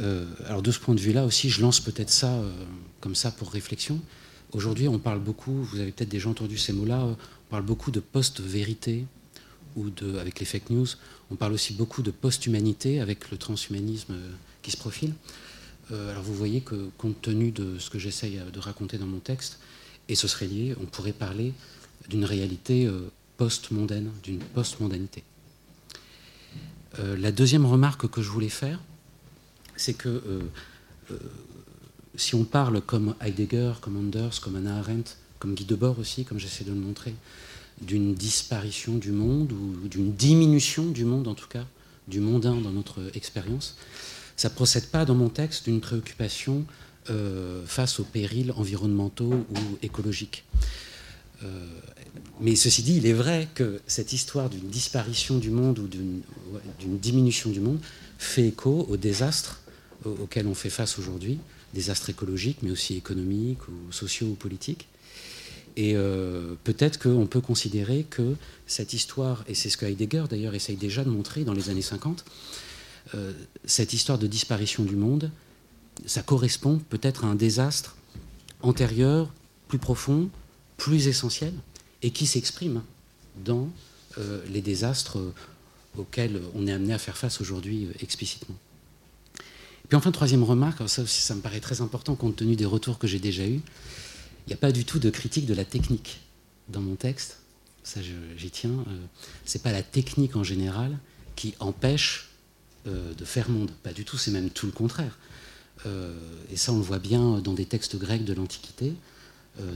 Euh, 0.00 0.24
alors 0.46 0.62
de 0.62 0.70
ce 0.70 0.78
point 0.78 0.94
de 0.94 1.00
vue-là 1.00 1.24
aussi, 1.24 1.50
je 1.50 1.60
lance 1.60 1.80
peut-être 1.80 2.10
ça 2.10 2.42
comme 3.00 3.14
ça 3.14 3.30
pour 3.30 3.50
réflexion. 3.50 4.00
Aujourd'hui, 4.52 4.88
on 4.88 4.98
parle 4.98 5.20
beaucoup, 5.20 5.62
vous 5.62 5.78
avez 5.78 5.92
peut-être 5.92 6.08
déjà 6.08 6.28
entendu 6.28 6.58
ces 6.58 6.72
mots-là, 6.72 7.04
on 7.04 7.16
parle 7.50 7.62
beaucoup 7.62 7.90
de 7.90 8.00
post-vérité 8.00 9.06
ou 9.76 9.90
de, 9.90 10.18
avec 10.18 10.40
les 10.40 10.46
fake 10.46 10.70
news. 10.70 10.86
On 11.30 11.36
parle 11.36 11.52
aussi 11.52 11.74
beaucoup 11.74 12.02
de 12.02 12.10
post-humanité 12.10 13.00
avec 13.00 13.30
le 13.30 13.36
transhumanisme 13.36 14.12
euh, 14.12 14.30
qui 14.62 14.70
se 14.70 14.76
profile. 14.76 15.14
Euh, 15.92 16.10
alors 16.10 16.22
vous 16.22 16.34
voyez 16.34 16.60
que 16.60 16.90
compte 16.98 17.20
tenu 17.22 17.50
de 17.52 17.78
ce 17.78 17.90
que 17.90 17.98
j'essaye 17.98 18.38
euh, 18.38 18.50
de 18.50 18.58
raconter 18.58 18.98
dans 18.98 19.06
mon 19.06 19.20
texte, 19.20 19.60
et 20.08 20.14
ce 20.16 20.26
serait 20.26 20.46
lié, 20.46 20.74
on 20.80 20.86
pourrait 20.86 21.12
parler 21.12 21.52
d'une 22.08 22.24
réalité 22.24 22.90
post-mondaine, 23.36 24.10
d'une 24.24 24.40
post-mondanité. 24.40 25.22
la 26.98 27.30
deuxième 27.30 27.64
remarque 27.64 28.08
que 28.08 28.20
je 28.20 28.28
voulais 28.28 28.48
faire, 28.48 28.80
c'est 29.80 29.94
que 29.94 30.22
si 32.16 32.34
on 32.34 32.44
parle 32.44 32.80
comme 32.80 33.14
Heidegger, 33.20 33.72
comme 33.80 33.96
Anders, 33.96 34.40
comme 34.40 34.56
Anna 34.56 34.78
Arendt, 34.78 35.16
comme 35.38 35.54
Guy 35.54 35.64
Debord 35.64 35.98
aussi, 35.98 36.24
comme 36.24 36.38
j'essaie 36.38 36.64
de 36.64 36.70
le 36.70 36.76
montrer, 36.76 37.14
d'une 37.80 38.14
disparition 38.14 38.96
du 38.96 39.10
monde 39.10 39.52
ou 39.52 39.88
d'une 39.88 40.12
diminution 40.12 40.90
du 40.90 41.04
monde 41.04 41.28
en 41.28 41.34
tout 41.34 41.48
cas, 41.48 41.64
du 42.08 42.20
mondain 42.20 42.54
dans 42.56 42.72
notre 42.72 43.00
expérience, 43.14 43.76
ça 44.36 44.48
ne 44.48 44.54
procède 44.54 44.86
pas 44.86 45.04
dans 45.04 45.14
mon 45.14 45.28
texte 45.28 45.64
d'une 45.64 45.80
préoccupation 45.80 46.64
euh, 47.08 47.64
face 47.66 48.00
aux 48.00 48.04
périls 48.04 48.52
environnementaux 48.52 49.32
ou 49.32 49.78
écologiques. 49.82 50.44
Euh, 51.42 51.66
mais 52.40 52.54
ceci 52.56 52.82
dit, 52.82 52.96
il 52.96 53.06
est 53.06 53.14
vrai 53.14 53.48
que 53.54 53.80
cette 53.86 54.12
histoire 54.12 54.50
d'une 54.50 54.68
disparition 54.68 55.38
du 55.38 55.50
monde 55.50 55.78
ou 55.78 55.88
d'une 55.88 56.98
diminution 56.98 57.50
du 57.50 57.60
monde 57.60 57.78
fait 58.18 58.48
écho 58.48 58.86
aux 58.90 58.96
désastres 58.98 59.59
auxquels 60.04 60.46
on 60.46 60.54
fait 60.54 60.70
face 60.70 60.98
aujourd'hui, 60.98 61.38
désastres 61.74 62.10
écologiques, 62.10 62.58
mais 62.62 62.70
aussi 62.70 62.96
économiques 62.96 63.58
sociaux 63.90 64.28
ou 64.28 64.34
politiques. 64.34 64.88
Et 65.76 65.94
euh, 65.94 66.54
peut-être 66.64 66.98
qu'on 66.98 67.26
peut 67.26 67.40
considérer 67.40 68.04
que 68.08 68.34
cette 68.66 68.92
histoire, 68.92 69.44
et 69.48 69.54
c'est 69.54 69.70
ce 69.70 69.76
que 69.76 69.86
Heidegger 69.86 70.24
d'ailleurs 70.28 70.54
essaye 70.54 70.76
déjà 70.76 71.04
de 71.04 71.10
montrer 71.10 71.44
dans 71.44 71.52
les 71.52 71.70
années 71.70 71.82
50, 71.82 72.24
euh, 73.14 73.32
cette 73.64 73.92
histoire 73.92 74.18
de 74.18 74.26
disparition 74.26 74.84
du 74.84 74.96
monde, 74.96 75.30
ça 76.06 76.22
correspond 76.22 76.80
peut-être 76.90 77.24
à 77.24 77.28
un 77.28 77.34
désastre 77.34 77.96
antérieur, 78.62 79.32
plus 79.68 79.78
profond, 79.78 80.28
plus 80.76 81.06
essentiel, 81.06 81.52
et 82.02 82.10
qui 82.10 82.26
s'exprime 82.26 82.82
dans 83.44 83.70
euh, 84.18 84.42
les 84.48 84.60
désastres 84.60 85.18
auxquels 85.96 86.40
on 86.54 86.66
est 86.66 86.72
amené 86.72 86.92
à 86.92 86.98
faire 86.98 87.16
face 87.16 87.40
aujourd'hui 87.40 87.88
explicitement. 88.00 88.56
Puis 89.90 89.96
enfin, 89.96 90.12
troisième 90.12 90.44
remarque, 90.44 90.88
ça 90.88 91.02
aussi 91.02 91.20
ça 91.20 91.34
me 91.34 91.40
paraît 91.40 91.58
très 91.58 91.80
important 91.80 92.14
compte 92.14 92.36
tenu 92.36 92.54
des 92.54 92.64
retours 92.64 93.00
que 93.00 93.08
j'ai 93.08 93.18
déjà 93.18 93.44
eus, 93.44 93.60
il 94.46 94.46
n'y 94.46 94.52
a 94.52 94.56
pas 94.56 94.70
du 94.70 94.84
tout 94.84 95.00
de 95.00 95.10
critique 95.10 95.46
de 95.46 95.54
la 95.54 95.64
technique 95.64 96.20
dans 96.68 96.80
mon 96.80 96.94
texte. 96.94 97.38
Ça, 97.82 97.98
j'y 98.00 98.50
tiens. 98.52 98.70
Euh, 98.70 98.98
c'est 99.44 99.64
pas 99.64 99.72
la 99.72 99.82
technique 99.82 100.36
en 100.36 100.44
général 100.44 100.96
qui 101.34 101.54
empêche 101.58 102.28
euh, 102.86 103.12
de 103.14 103.24
faire 103.24 103.50
monde. 103.50 103.72
Pas 103.82 103.92
du 103.92 104.04
tout. 104.04 104.16
C'est 104.16 104.30
même 104.30 104.50
tout 104.50 104.66
le 104.66 104.72
contraire. 104.72 105.18
Euh, 105.86 106.14
et 106.52 106.56
ça, 106.56 106.72
on 106.72 106.76
le 106.76 106.84
voit 106.84 107.00
bien 107.00 107.40
dans 107.40 107.54
des 107.54 107.66
textes 107.66 107.96
grecs 107.96 108.24
de 108.24 108.32
l'Antiquité, 108.32 108.94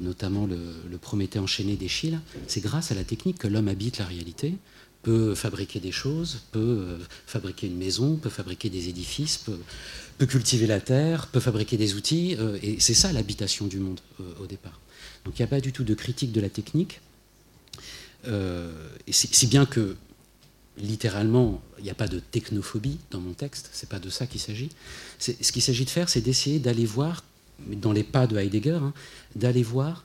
notamment 0.01 0.47
le, 0.47 0.77
le, 0.89 0.97
Prométhée 0.97 1.41
enchaîné 1.41 1.75
d'Échille. 1.75 2.21
C'est 2.47 2.61
grâce 2.61 2.93
à 2.93 2.95
la 2.95 3.03
technique 3.03 3.39
que 3.39 3.49
l'homme 3.49 3.69
habite 3.69 3.99
la 3.99 4.07
réalité, 4.07 4.55
peut 5.05 5.35
fabriquer 5.35 5.79
des 5.79 5.93
choses, 5.93 6.41
peut 6.51 6.99
fabriquer 7.27 7.69
une 7.69 7.77
maison, 7.77 8.17
peut 8.17 8.31
fabriquer 8.31 8.71
des 8.71 8.89
édifices, 8.89 9.39
peut, 10.19 10.27
cultiver 10.27 10.67
la 10.67 10.81
terre, 10.81 11.29
peut 11.29 11.41
fabriquer 11.41 11.77
des 11.77 11.95
outils, 11.95 12.37
euh, 12.41 12.59
et 12.63 12.81
c'est 12.81 12.95
ça 12.95 13.13
l'habitation 13.13 13.67
du 13.67 13.79
monde 13.79 14.01
euh, 14.21 14.25
au 14.43 14.47
départ. 14.47 14.81
Donc 15.25 15.39
il 15.39 15.43
n'y 15.43 15.45
a 15.45 15.49
pas 15.49 15.61
du 15.61 15.73
tout 15.73 15.85
de 15.85 15.95
critique 15.95 16.33
de 16.33 16.41
la 16.41 16.49
technique, 16.49 17.01
euh, 18.27 18.73
si 19.11 19.47
bien 19.47 19.67
que 19.67 19.97
littéralement, 20.79 21.63
il 21.79 21.85
n'y 21.85 21.91
a 21.91 21.95
pas 21.95 22.09
de 22.09 22.19
technophobie 22.19 22.99
dans 23.11 23.21
mon 23.21 23.35
texte, 23.35 23.71
c'est 23.73 23.89
pas 23.89 24.01
de 24.01 24.09
ça 24.09 24.27
qu'il 24.27 24.41
s'agit. 24.41 24.71
Ce 25.19 25.53
qu'il 25.53 25.63
s'agit 25.63 25.85
de 25.85 25.91
faire, 25.91 26.09
c'est 26.09 26.21
d'essayer 26.21 26.59
d'aller 26.59 26.87
voir, 26.87 27.23
dans 27.69 27.93
les 27.93 28.03
pas 28.03 28.27
de 28.27 28.37
Heidegger, 28.37 28.81
hein, 28.83 28.93
d'aller 29.37 29.63
voir 29.63 30.05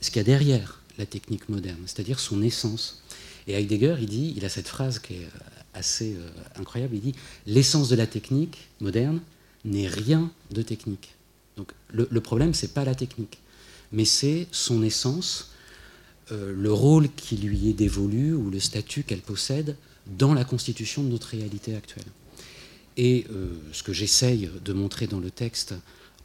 ce 0.00 0.10
qu'il 0.10 0.18
y 0.18 0.20
a 0.20 0.24
derrière 0.24 0.80
la 0.98 1.06
technique 1.06 1.48
moderne, 1.48 1.80
c'est-à-dire 1.86 2.20
son 2.20 2.42
essence. 2.42 3.02
Et 3.48 3.54
Heidegger, 3.54 3.96
il 4.00 4.44
a 4.44 4.48
cette 4.48 4.68
phrase 4.68 4.98
qui 4.98 5.14
est 5.14 5.28
assez 5.72 6.14
euh, 6.14 6.30
incroyable. 6.60 6.94
Il 6.94 7.00
dit 7.00 7.14
l'essence 7.46 7.88
de 7.88 7.96
la 7.96 8.06
technique 8.06 8.68
moderne 8.80 9.20
n'est 9.64 9.88
rien 9.88 10.30
de 10.50 10.62
technique. 10.62 11.14
Donc 11.56 11.72
le, 11.90 12.20
problème, 12.20 12.54
c'est 12.54 12.72
pas 12.72 12.84
la 12.84 12.94
technique, 12.94 13.38
mais 13.90 14.04
c'est 14.04 14.46
son 14.52 14.82
essence, 14.82 15.50
euh, 16.30 16.52
le 16.56 16.72
rôle 16.72 17.08
qui 17.10 17.36
lui 17.36 17.68
est 17.68 17.72
dévolu 17.72 18.32
ou 18.32 18.50
le 18.50 18.60
statut 18.60 19.02
qu'elle 19.02 19.22
possède 19.22 19.76
dans 20.06 20.34
la 20.34 20.44
constitution 20.44 21.02
de 21.02 21.08
notre 21.08 21.28
réalité 21.28 21.74
actuelle. 21.74 22.06
Et 22.96 23.26
euh, 23.30 23.48
ce 23.72 23.82
que 23.82 23.92
j'essaye 23.92 24.50
de 24.64 24.72
montrer 24.72 25.06
dans 25.06 25.20
le 25.20 25.30
texte, 25.30 25.74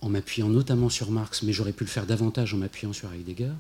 en 0.02 0.10
m'appuyant 0.10 0.50
notamment 0.50 0.90
sur 0.90 1.10
Marx, 1.10 1.42
mais 1.44 1.54
j'aurais 1.54 1.72
pu 1.72 1.86
le 1.86 1.90
faire 1.90 2.06
davantage 2.06 2.54
en 2.54 2.58
m'appuyant 2.58 2.94
sur 2.94 3.12
Heidegger, 3.12 3.54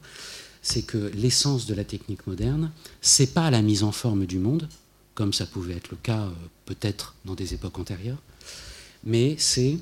c'est 0.63 0.81
que 0.81 1.11
l'essence 1.13 1.67
de 1.67 1.75
la 1.75 1.83
technique 1.83 2.25
moderne, 2.25 2.71
c'est 3.01 3.33
pas 3.33 3.51
la 3.51 3.61
mise 3.61 3.83
en 3.83 3.91
forme 3.91 4.25
du 4.25 4.39
monde, 4.39 4.67
comme 5.13 5.33
ça 5.33 5.45
pouvait 5.45 5.75
être 5.75 5.91
le 5.91 5.97
cas 5.97 6.23
euh, 6.23 6.31
peut-être 6.65 7.13
dans 7.25 7.35
des 7.35 7.53
époques 7.53 7.77
antérieures, 7.77 8.21
mais 9.03 9.35
c'est 9.37 9.77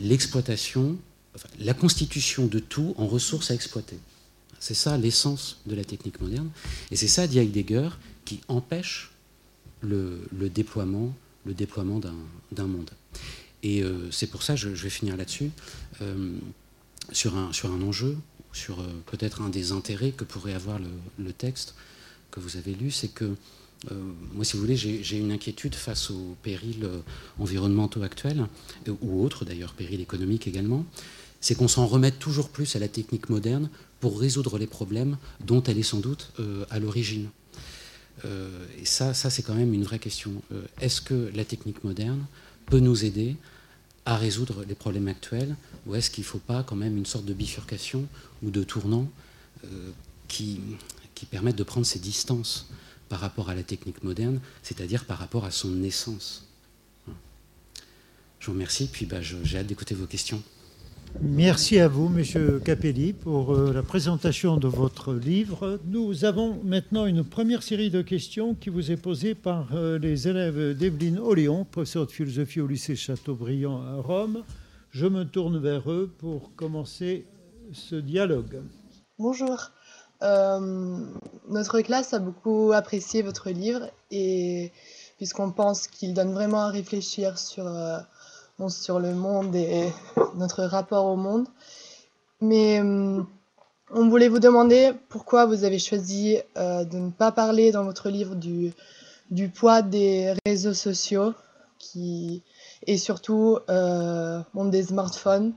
l'exploitation, 0.00 0.96
la 1.60 1.74
constitution 1.74 2.46
de 2.46 2.58
tout 2.58 2.94
en 2.96 3.06
ressources 3.06 3.50
à 3.50 3.54
exploiter. 3.54 3.98
C'est 4.58 4.74
ça 4.74 4.96
l'essence 4.96 5.60
de 5.66 5.74
la 5.74 5.84
technique 5.84 6.20
moderne, 6.20 6.50
et 6.90 6.96
c'est 6.96 7.08
ça, 7.08 7.26
dit 7.26 7.38
Heidegger, 7.38 7.90
qui 8.24 8.40
empêche 8.48 9.10
le, 9.82 10.26
déploiement, 10.48 11.14
le 11.44 11.52
déploiement 11.52 12.00
d'un 12.52 12.66
monde. 12.66 12.90
Et 13.62 13.82
euh, 13.82 14.10
c'est 14.10 14.28
pour 14.28 14.42
ça, 14.42 14.56
je, 14.56 14.68
vais 14.68 14.90
finir 14.90 15.16
là-dessus, 15.16 15.50
euh, 16.00 16.32
sur, 17.12 17.36
un, 17.36 17.52
sur 17.52 17.70
un 17.70 17.82
enjeu, 17.82 18.16
sur 18.52 18.84
peut-être 19.06 19.40
un 19.40 19.48
des 19.48 19.72
intérêts 19.72 20.12
que 20.12 20.24
pourrait 20.24 20.54
avoir 20.54 20.78
le, 21.18 21.32
texte 21.32 21.74
que 22.30 22.40
vous 22.40 22.56
avez 22.56 22.74
lu, 22.74 22.90
c'est 22.90 23.08
que 23.08 23.34
euh, 23.90 23.94
moi, 24.32 24.44
si 24.44 24.56
vous 24.56 24.62
voulez, 24.62 24.76
j'ai 24.76 25.18
une 25.18 25.32
inquiétude 25.32 25.74
face 25.74 26.10
aux 26.10 26.36
périls 26.42 26.84
euh, 26.84 26.98
environnementaux 27.38 28.02
actuels, 28.02 28.46
ou 29.00 29.24
autres 29.24 29.44
d'ailleurs, 29.44 29.74
périls 29.74 30.00
économiques 30.00 30.46
également, 30.46 30.84
c'est 31.40 31.54
qu'on 31.56 31.68
s'en 31.68 31.86
remette 31.86 32.18
toujours 32.18 32.50
plus 32.50 32.76
à 32.76 32.78
la 32.78 32.88
technique 32.88 33.28
moderne 33.28 33.68
pour 34.00 34.20
résoudre 34.20 34.58
les 34.58 34.66
problèmes 34.66 35.16
dont 35.44 35.62
elle 35.64 35.78
est 35.78 35.82
sans 35.82 35.98
doute 36.00 36.32
euh, 36.38 36.64
à 36.70 36.78
l'origine. 36.78 37.28
et 38.24 38.84
ça, 38.84 39.14
ça 39.14 39.30
c'est 39.30 39.42
quand 39.42 39.54
même 39.54 39.74
une 39.74 39.82
vraie 39.82 39.98
question. 39.98 40.30
Est-ce 40.80 41.00
que 41.00 41.30
la 41.34 41.44
technique 41.44 41.82
moderne 41.82 42.24
peut 42.66 42.78
nous 42.78 43.04
aider 43.04 43.36
à 44.04 44.16
résoudre 44.16 44.64
les 44.64 44.74
problèmes 44.74 45.08
actuels, 45.08 45.56
ou 45.86 45.94
est-ce 45.94 46.10
qu'il 46.10 46.22
ne 46.22 46.28
faut 46.28 46.38
pas 46.38 46.62
quand 46.62 46.76
même 46.76 46.96
une 46.96 47.06
sorte 47.06 47.24
de 47.24 47.34
bifurcation 47.34 48.06
ou 48.42 48.50
de 48.50 48.64
tournant 48.64 49.08
qui, 50.28 50.60
qui 51.14 51.26
permette 51.26 51.56
de 51.56 51.62
prendre 51.62 51.86
ses 51.86 51.98
distances 51.98 52.68
par 53.08 53.20
rapport 53.20 53.50
à 53.50 53.54
la 53.54 53.62
technique 53.62 54.02
moderne, 54.02 54.40
c'est-à-dire 54.62 55.04
par 55.04 55.18
rapport 55.18 55.44
à 55.44 55.50
son 55.50 55.82
essence? 55.82 56.46
Je 58.40 58.46
vous 58.46 58.54
remercie, 58.54 58.88
puis 58.88 59.06
bah, 59.06 59.20
j'ai 59.20 59.58
hâte 59.58 59.68
d'écouter 59.68 59.94
vos 59.94 60.06
questions. 60.06 60.42
Merci 61.20 61.78
à 61.78 61.88
vous, 61.88 62.08
Monsieur 62.08 62.58
Capelli, 62.58 63.12
pour 63.12 63.54
euh, 63.54 63.72
la 63.72 63.82
présentation 63.82 64.56
de 64.56 64.66
votre 64.66 65.12
livre. 65.12 65.78
Nous 65.86 66.24
avons 66.24 66.58
maintenant 66.64 67.06
une 67.06 67.22
première 67.22 67.62
série 67.62 67.90
de 67.90 68.02
questions 68.02 68.54
qui 68.54 68.70
vous 68.70 68.90
est 68.90 68.96
posée 68.96 69.34
par 69.34 69.68
euh, 69.74 69.98
les 69.98 70.26
élèves 70.26 70.76
d'Evelyne 70.76 71.18
Oléon, 71.18 71.64
professeur 71.64 72.06
de 72.06 72.10
philosophie 72.10 72.60
au 72.60 72.66
lycée 72.66 72.96
Chateaubriand 72.96 73.82
à 73.82 74.00
Rome. 74.00 74.42
Je 74.90 75.06
me 75.06 75.24
tourne 75.24 75.58
vers 75.58 75.90
eux 75.90 76.10
pour 76.18 76.54
commencer 76.56 77.26
ce 77.72 77.96
dialogue. 77.96 78.60
Bonjour. 79.18 79.70
Euh, 80.22 80.98
notre 81.48 81.80
classe 81.80 82.14
a 82.14 82.18
beaucoup 82.18 82.72
apprécié 82.72 83.22
votre 83.22 83.50
livre 83.50 83.90
et 84.10 84.72
puisqu'on 85.18 85.52
pense 85.52 85.88
qu'il 85.88 86.14
donne 86.14 86.32
vraiment 86.32 86.62
à 86.62 86.68
réfléchir 86.68 87.38
sur, 87.38 87.64
sur 88.68 89.00
le 89.00 89.14
monde 89.14 89.54
et 89.56 89.92
notre 90.36 90.62
rapport 90.64 91.06
au 91.06 91.16
monde. 91.16 91.48
Mais 92.40 92.80
euh, 92.80 93.22
on 93.90 94.08
voulait 94.08 94.28
vous 94.28 94.38
demander 94.38 94.92
pourquoi 95.08 95.46
vous 95.46 95.64
avez 95.64 95.78
choisi 95.78 96.38
de 96.56 96.96
ne 96.96 97.10
pas 97.10 97.32
parler 97.32 97.72
dans 97.72 97.84
votre 97.84 98.08
livre 98.08 98.34
du, 98.34 99.48
poids 99.48 99.82
des 99.82 100.34
réseaux 100.46 100.74
sociaux 100.74 101.34
qui, 101.78 102.42
et 102.86 102.98
surtout 102.98 103.58
monde 103.68 104.70
des 104.70 104.84
smartphones 104.84 105.52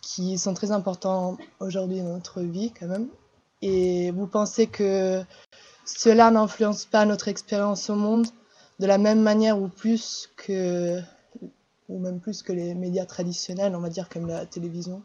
qui 0.00 0.38
sont 0.38 0.54
très 0.54 0.70
importants 0.70 1.38
aujourd'hui 1.60 2.00
dans 2.00 2.14
notre 2.14 2.40
vie 2.40 2.72
quand 2.78 2.88
même 2.88 3.08
et 3.62 4.10
vous 4.10 4.26
pensez 4.26 4.66
que 4.66 5.22
cela 5.84 6.30
n'influence 6.30 6.84
pas 6.84 7.06
notre 7.06 7.28
expérience 7.28 7.88
au 7.88 7.94
monde 7.94 8.26
de 8.80 8.86
la 8.86 8.98
même 8.98 9.22
manière 9.22 9.58
ou 9.60 9.68
plus 9.68 10.28
que 10.36 11.00
ou 11.88 11.98
même 11.98 12.20
plus 12.20 12.42
que 12.42 12.52
les 12.52 12.74
médias 12.74 13.06
traditionnels, 13.06 13.74
on 13.74 13.80
va 13.80 13.88
dire 13.88 14.08
comme 14.08 14.26
la 14.26 14.46
télévision 14.46 15.02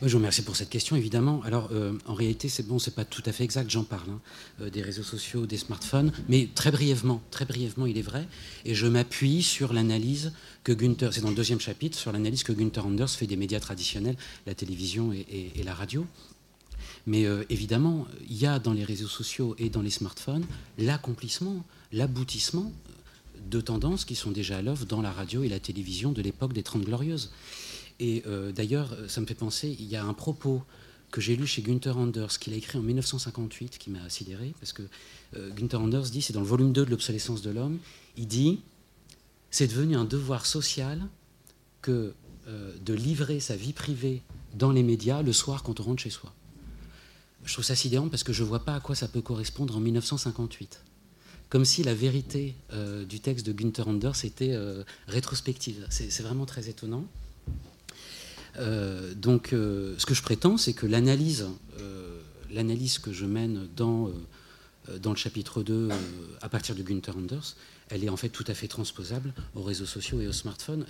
je 0.00 0.12
vous 0.12 0.18
remercie 0.18 0.42
pour 0.42 0.54
cette 0.54 0.68
question, 0.68 0.94
évidemment. 0.94 1.42
Alors, 1.44 1.70
euh, 1.72 1.92
en 2.06 2.14
réalité, 2.14 2.48
c'est 2.48 2.64
bon, 2.64 2.78
c'est 2.78 2.94
pas 2.94 3.04
tout 3.04 3.22
à 3.26 3.32
fait 3.32 3.42
exact, 3.42 3.68
j'en 3.68 3.82
parle, 3.82 4.08
hein, 4.08 4.20
euh, 4.60 4.70
des 4.70 4.80
réseaux 4.80 5.02
sociaux, 5.02 5.44
des 5.44 5.56
smartphones, 5.56 6.12
mais 6.28 6.48
très 6.54 6.70
brièvement, 6.70 7.20
très 7.32 7.46
brièvement, 7.46 7.84
il 7.84 7.98
est 7.98 8.02
vrai, 8.02 8.28
et 8.64 8.76
je 8.76 8.86
m'appuie 8.86 9.42
sur 9.42 9.72
l'analyse 9.72 10.32
que 10.62 10.70
Günther, 10.70 11.12
c'est 11.12 11.22
dans 11.22 11.30
le 11.30 11.34
deuxième 11.34 11.58
chapitre, 11.58 11.98
sur 11.98 12.12
l'analyse 12.12 12.44
que 12.44 12.52
Günther 12.52 12.86
Anders 12.86 13.10
fait 13.10 13.26
des 13.26 13.34
médias 13.34 13.58
traditionnels, 13.58 14.14
la 14.46 14.54
télévision 14.54 15.12
et 15.12 15.62
la 15.64 15.74
radio, 15.74 16.06
mais 17.08 17.24
euh, 17.24 17.42
évidemment, 17.48 18.06
il 18.28 18.36
y 18.36 18.46
a 18.46 18.58
dans 18.58 18.74
les 18.74 18.84
réseaux 18.84 19.08
sociaux 19.08 19.54
et 19.58 19.70
dans 19.70 19.80
les 19.80 19.90
smartphones 19.90 20.44
l'accomplissement, 20.76 21.64
l'aboutissement 21.90 22.70
deux 23.48 23.62
tendances 23.62 24.04
qui 24.04 24.14
sont 24.14 24.30
déjà 24.30 24.58
à 24.58 24.62
l'œuvre 24.62 24.86
dans 24.86 25.02
la 25.02 25.10
radio 25.10 25.42
et 25.42 25.48
la 25.48 25.58
télévision 25.60 26.12
de 26.12 26.22
l'époque 26.22 26.52
des 26.52 26.62
Trente 26.62 26.84
Glorieuses. 26.84 27.30
Et 28.00 28.22
d'ailleurs, 28.54 28.96
ça 29.08 29.20
me 29.20 29.26
fait 29.26 29.34
penser, 29.34 29.76
il 29.78 29.86
y 29.86 29.96
a 29.96 30.04
un 30.04 30.14
propos 30.14 30.62
que 31.10 31.20
j'ai 31.20 31.36
lu 31.36 31.46
chez 31.46 31.62
Günther 31.62 31.96
Anders, 31.96 32.38
qu'il 32.38 32.52
a 32.52 32.56
écrit 32.56 32.78
en 32.78 32.82
1958, 32.82 33.78
qui 33.78 33.90
m'a 33.90 34.08
sidéré, 34.10 34.54
parce 34.60 34.72
que 34.72 34.82
Günther 35.34 35.80
Anders 35.80 36.02
dit, 36.10 36.22
c'est 36.22 36.32
dans 36.32 36.40
le 36.40 36.46
volume 36.46 36.72
2 36.72 36.84
de 36.84 36.90
l'obsolescence 36.90 37.42
de 37.42 37.50
l'homme, 37.50 37.78
il 38.16 38.28
dit, 38.28 38.60
c'est 39.50 39.66
devenu 39.66 39.96
un 39.96 40.04
devoir 40.04 40.46
social 40.46 41.00
que 41.82 42.14
de 42.46 42.94
livrer 42.94 43.40
sa 43.40 43.56
vie 43.56 43.72
privée 43.72 44.22
dans 44.54 44.70
les 44.70 44.82
médias 44.82 45.22
le 45.22 45.32
soir 45.32 45.62
quand 45.62 45.80
on 45.80 45.82
rentre 45.82 46.02
chez 46.02 46.10
soi. 46.10 46.32
Je 47.44 47.52
trouve 47.52 47.64
ça 47.64 47.74
sidérant 47.74 48.08
parce 48.08 48.22
que 48.22 48.32
je 48.32 48.42
ne 48.42 48.48
vois 48.48 48.64
pas 48.64 48.74
à 48.74 48.80
quoi 48.80 48.94
ça 48.94 49.08
peut 49.08 49.22
correspondre 49.22 49.76
en 49.76 49.80
1958. 49.80 50.82
Comme 51.48 51.64
si 51.64 51.82
la 51.82 51.94
vérité 51.94 52.54
euh, 52.72 53.04
du 53.04 53.20
texte 53.20 53.46
de 53.46 53.52
Günther 53.52 53.88
Anders 53.88 54.24
était 54.24 54.52
euh, 54.52 54.84
rétrospective. 55.06 55.86
C'est 55.88 56.22
vraiment 56.22 56.44
très 56.44 56.68
étonnant. 56.68 57.06
Euh, 58.58 59.14
donc, 59.14 59.48
ce 59.50 60.04
que 60.04 60.14
je 60.14 60.22
prétends, 60.22 60.56
c'est 60.56 60.74
que 60.74 60.86
l'analyse, 60.86 61.46
que 63.02 63.12
je 63.12 63.24
mène 63.24 63.68
dans, 63.76 64.10
dans 65.00 65.10
le 65.10 65.16
chapitre 65.16 65.62
2 65.62 65.88
à 66.42 66.48
partir 66.48 66.74
de 66.74 66.82
Günther 66.82 67.16
Anders, 67.16 67.56
elle 67.88 68.04
est 68.04 68.10
en 68.10 68.16
fait 68.18 68.28
tout 68.28 68.44
à 68.46 68.54
fait 68.54 68.68
transposable 68.68 69.32
aux 69.54 69.62
réseaux 69.62 69.86
sociaux 69.86 70.20
et 70.20 70.26
aux 70.26 70.32
smartphones. 70.32 70.84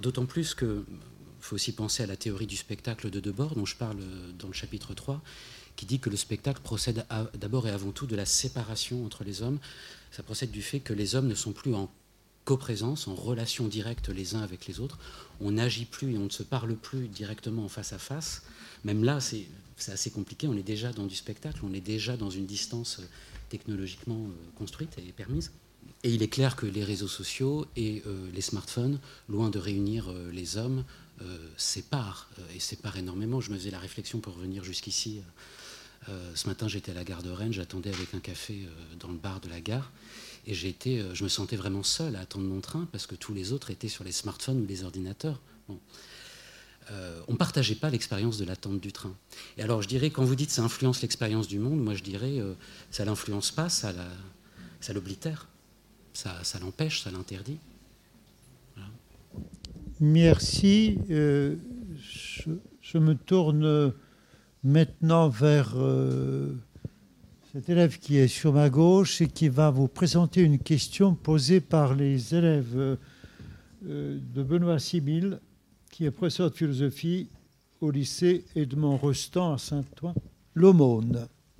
D'autant 0.00 0.26
plus 0.26 0.54
que 0.54 0.84
faut 1.40 1.56
aussi 1.56 1.72
penser 1.72 2.02
à 2.02 2.06
la 2.06 2.16
théorie 2.16 2.46
du 2.46 2.56
spectacle 2.56 3.10
de 3.10 3.20
Debord, 3.20 3.54
dont 3.54 3.66
je 3.66 3.76
parle 3.76 3.98
dans 4.38 4.48
le 4.48 4.54
chapitre 4.54 4.94
3, 4.94 5.22
qui 5.76 5.86
dit 5.86 5.98
que 5.98 6.10
le 6.10 6.16
spectacle 6.16 6.60
procède 6.62 7.06
d'abord 7.34 7.66
et 7.66 7.70
avant 7.70 7.90
tout 7.90 8.06
de 8.06 8.16
la 8.16 8.26
séparation 8.26 9.04
entre 9.04 9.24
les 9.24 9.42
hommes. 9.42 9.58
Ça 10.10 10.22
procède 10.22 10.50
du 10.50 10.62
fait 10.62 10.80
que 10.80 10.92
les 10.92 11.14
hommes 11.14 11.26
ne 11.26 11.34
sont 11.34 11.52
plus 11.52 11.74
en 11.74 11.90
coprésence, 12.44 13.08
en 13.08 13.14
relation 13.14 13.66
directe 13.68 14.08
les 14.08 14.34
uns 14.34 14.42
avec 14.42 14.66
les 14.66 14.80
autres. 14.80 14.98
On 15.40 15.52
n'agit 15.52 15.86
plus 15.86 16.14
et 16.14 16.18
on 16.18 16.24
ne 16.24 16.30
se 16.30 16.42
parle 16.42 16.76
plus 16.76 17.08
directement 17.08 17.64
en 17.64 17.68
face 17.68 17.92
à 17.92 17.98
face. 17.98 18.42
Même 18.84 19.02
là, 19.02 19.20
c'est 19.20 19.46
assez 19.88 20.10
compliqué. 20.10 20.46
On 20.46 20.56
est 20.56 20.62
déjà 20.62 20.92
dans 20.92 21.06
du 21.06 21.16
spectacle, 21.16 21.60
on 21.64 21.72
est 21.72 21.80
déjà 21.80 22.16
dans 22.16 22.30
une 22.30 22.46
distance 22.46 22.98
euh, 23.00 23.04
technologiquement 23.48 24.20
euh, 24.20 24.58
construite 24.58 24.96
et 24.98 25.12
permise. 25.12 25.52
Et 26.04 26.10
il 26.10 26.22
est 26.22 26.28
clair 26.28 26.54
que 26.54 26.66
les 26.66 26.84
réseaux 26.84 27.08
sociaux 27.08 27.66
et 27.74 28.02
euh, 28.06 28.30
les 28.32 28.42
smartphones, 28.42 29.00
loin 29.28 29.50
de 29.50 29.58
réunir 29.58 30.12
les 30.32 30.56
hommes, 30.56 30.84
séparent, 31.56 32.28
et 32.54 32.60
séparent 32.60 32.96
énormément. 32.96 33.40
Je 33.40 33.50
me 33.50 33.56
faisais 33.56 33.70
la 33.70 33.78
réflexion 33.78 34.18
pour 34.20 34.34
revenir 34.34 34.64
jusqu'ici 34.64 35.20
euh, 36.08 36.32
ce 36.34 36.48
matin, 36.48 36.68
j'étais 36.68 36.92
à 36.92 36.94
la 36.94 37.04
gare 37.04 37.22
de 37.22 37.30
Rennes, 37.30 37.52
j'attendais 37.52 37.92
avec 37.92 38.14
un 38.14 38.20
café 38.20 38.64
euh, 38.64 38.96
dans 39.00 39.08
le 39.08 39.16
bar 39.16 39.40
de 39.40 39.48
la 39.48 39.60
gare. 39.60 39.90
Et 40.46 40.52
euh, 40.52 41.14
je 41.14 41.24
me 41.24 41.28
sentais 41.28 41.56
vraiment 41.56 41.82
seul 41.82 42.16
à 42.16 42.20
attendre 42.20 42.44
mon 42.44 42.60
train 42.60 42.86
parce 42.92 43.06
que 43.06 43.14
tous 43.14 43.32
les 43.32 43.52
autres 43.52 43.70
étaient 43.70 43.88
sur 43.88 44.04
les 44.04 44.12
smartphones 44.12 44.60
ou 44.60 44.66
les 44.66 44.84
ordinateurs. 44.84 45.40
on 45.68 47.32
ne 47.32 47.36
partageait 47.36 47.76
pas 47.76 47.88
l'expérience 47.88 48.36
de 48.36 48.44
l'attente 48.44 48.80
du 48.80 48.92
train. 48.92 49.14
Et 49.56 49.62
alors, 49.62 49.80
je 49.80 49.88
dirais, 49.88 50.10
quand 50.10 50.24
vous 50.24 50.36
dites 50.36 50.50
ça 50.50 50.62
influence 50.62 51.00
l'expérience 51.00 51.48
du 51.48 51.58
monde, 51.58 51.82
moi 51.82 51.94
je 51.94 52.02
dirais, 52.02 52.42
ça 52.90 53.06
l'influence 53.06 53.50
pas, 53.50 53.70
ça 53.70 53.94
l'oblitère, 54.92 55.48
ça, 56.14 56.58
l'empêche, 56.60 57.02
ça 57.02 57.10
l'interdit. 57.10 57.58
Merci. 60.00 60.98
je, 61.08 61.56
je, 62.80 62.98
me 62.98 63.14
tourne 63.14 63.92
maintenant 64.64 65.28
vers 65.28 65.74
euh, 65.76 66.54
cet 67.52 67.68
élève 67.68 67.98
qui 67.98 68.16
est 68.16 68.28
sur 68.28 68.54
ma 68.54 68.70
gauche 68.70 69.20
et 69.20 69.28
qui 69.28 69.48
va 69.48 69.70
vous 69.70 69.88
présenter 69.88 70.40
une 70.40 70.58
question 70.58 71.14
posée 71.14 71.60
par 71.60 71.94
les 71.94 72.34
élèves 72.34 72.74
euh, 72.76 74.18
de 74.34 74.42
Benoît 74.42 74.78
Sibyl, 74.78 75.38
qui 75.90 76.06
est 76.06 76.10
professeur 76.10 76.50
de 76.50 76.56
philosophie 76.56 77.28
au 77.80 77.90
lycée 77.90 78.44
Edmond 78.56 78.96
Rostand 78.96 79.52
à 79.52 79.58
Saint-Ouen, 79.58 80.14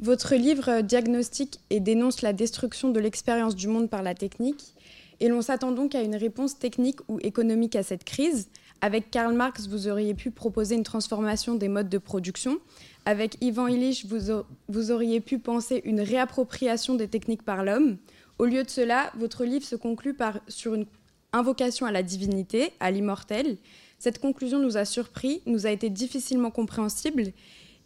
Votre 0.01 0.35
livre 0.35 0.81
diagnostique 0.81 1.61
et 1.71 1.81
dénonce 1.81 2.23
la 2.23 2.33
destruction 2.33 2.91
de 2.91 3.01
l'expérience 3.01 3.55
du 3.55 3.69
monde 3.69 3.89
par 3.89 4.03
la 4.03 4.15
technique, 4.15 4.75
et 5.21 5.29
l'on 5.29 5.41
s'attend 5.41 5.71
donc 5.71 5.95
à 5.95 6.03
une 6.03 6.17
réponse 6.17 6.59
technique 6.59 6.99
ou 7.09 7.21
économique 7.21 7.77
à 7.77 7.85
cette 7.85 8.05
crise. 8.05 8.49
Avec 8.81 9.11
Karl 9.11 9.35
Marx, 9.35 9.69
vous 9.69 9.87
auriez 9.89 10.15
pu 10.15 10.31
proposer 10.31 10.75
une 10.75 10.83
transformation 10.83 11.55
des 11.55 11.69
modes 11.69 11.89
de 11.89 11.99
production, 11.99 12.59
avec 13.07 13.37
Ivan 13.41 13.69
Illich, 13.69 14.07
vous, 14.07 14.91
auriez 14.91 15.21
pu 15.21 15.39
penser 15.39 15.81
une 15.85 16.01
réappropriation 16.01 16.95
des 16.95 17.09
techniques 17.09 17.45
par 17.45 17.65
l'homme. 17.65 17.99
Au 18.39 18.47
lieu 18.47 18.65
de 18.65 18.71
cela, 18.71 19.13
votre 19.17 19.45
livre 19.45 19.65
se 19.65 19.77
conclut 19.77 20.17
sur 20.49 20.75
une 20.75 20.87
invocation 21.33 21.87
à 21.87 21.93
la 21.93 22.03
divinité, 22.03 22.73
à 22.81 22.91
l'immortel. 22.91 23.59
Cette 23.99 24.19
conclusion 24.19 24.59
nous 24.59 24.77
a 24.77 24.85
surpris, 24.85 25.43
nous 25.47 25.67
a 25.67 25.71
été 25.71 25.91
difficilement 25.91 26.51
compréhensible 26.51 27.33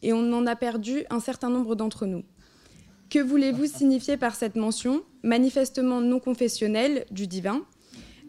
et 0.02 0.12
on 0.12 0.32
en 0.32 0.46
a 0.46 0.56
perdu 0.56 1.04
un 1.10 1.20
certain 1.20 1.50
nombre 1.50 1.74
d'entre 1.74 2.06
nous. 2.06 2.22
Que 3.10 3.18
voulez-vous 3.18 3.66
signifier 3.66 4.16
par 4.16 4.34
cette 4.34 4.56
mention, 4.56 5.02
manifestement 5.22 6.00
non 6.00 6.20
confessionnelle, 6.20 7.06
du 7.10 7.26
divin? 7.26 7.62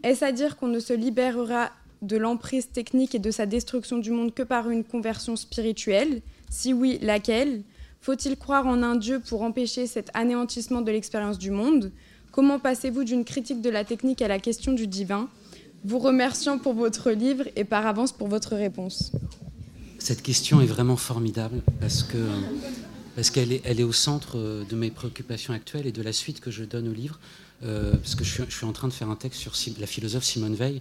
Est-ce 0.02 0.24
à 0.24 0.32
dire 0.32 0.56
qu'on 0.56 0.68
ne 0.68 0.80
se 0.80 0.94
libérera 0.94 1.70
de 2.00 2.16
l'emprise 2.16 2.70
technique 2.70 3.14
et 3.14 3.18
de 3.18 3.30
sa 3.30 3.44
destruction 3.44 3.98
du 3.98 4.10
monde 4.10 4.32
que 4.32 4.42
par 4.42 4.70
une 4.70 4.84
conversion 4.84 5.36
spirituelle? 5.36 6.22
Si 6.48 6.72
oui, 6.72 6.98
laquelle? 7.02 7.62
Faut-il 8.00 8.38
croire 8.38 8.66
en 8.66 8.82
un 8.82 8.96
Dieu 8.96 9.20
pour 9.20 9.42
empêcher 9.42 9.86
cet 9.86 10.10
anéantissement 10.14 10.80
de 10.80 10.90
l'expérience 10.90 11.38
du 11.38 11.50
monde? 11.50 11.92
Comment 12.32 12.58
passez-vous 12.58 13.04
d'une 13.04 13.26
critique 13.26 13.60
de 13.60 13.68
la 13.68 13.84
technique 13.84 14.22
à 14.22 14.28
la 14.28 14.38
question 14.38 14.72
du 14.72 14.86
divin? 14.86 15.28
Vous 15.84 15.98
remerciant 15.98 16.58
pour 16.58 16.72
votre 16.72 17.10
livre 17.10 17.44
et 17.56 17.64
par 17.64 17.86
avance 17.86 18.12
pour 18.12 18.28
votre 18.28 18.54
réponse. 18.54 19.12
Cette 20.00 20.22
question 20.22 20.60
est 20.60 20.66
vraiment 20.66 20.96
formidable 20.96 21.62
parce 21.80 22.02
que 22.02 22.18
parce 23.14 23.30
qu'elle 23.30 23.52
est, 23.52 23.60
elle 23.64 23.80
est 23.80 23.84
au 23.84 23.92
centre 23.92 24.38
de 24.38 24.76
mes 24.76 24.90
préoccupations 24.90 25.52
actuelles 25.52 25.86
et 25.86 25.92
de 25.92 26.02
la 26.02 26.12
suite 26.12 26.40
que 26.40 26.50
je 26.50 26.64
donne 26.64 26.88
au 26.88 26.92
livre. 26.92 27.18
Euh, 27.62 27.94
parce 27.96 28.14
que 28.14 28.24
je 28.24 28.42
suis, 28.48 28.64
en 28.64 28.72
train 28.72 28.88
de 28.88 28.92
faire 28.92 29.10
un 29.10 29.16
texte 29.16 29.38
sur 29.38 29.52
la 29.78 29.86
philosophe 29.86 30.24
Simone 30.24 30.54
Veil, 30.54 30.80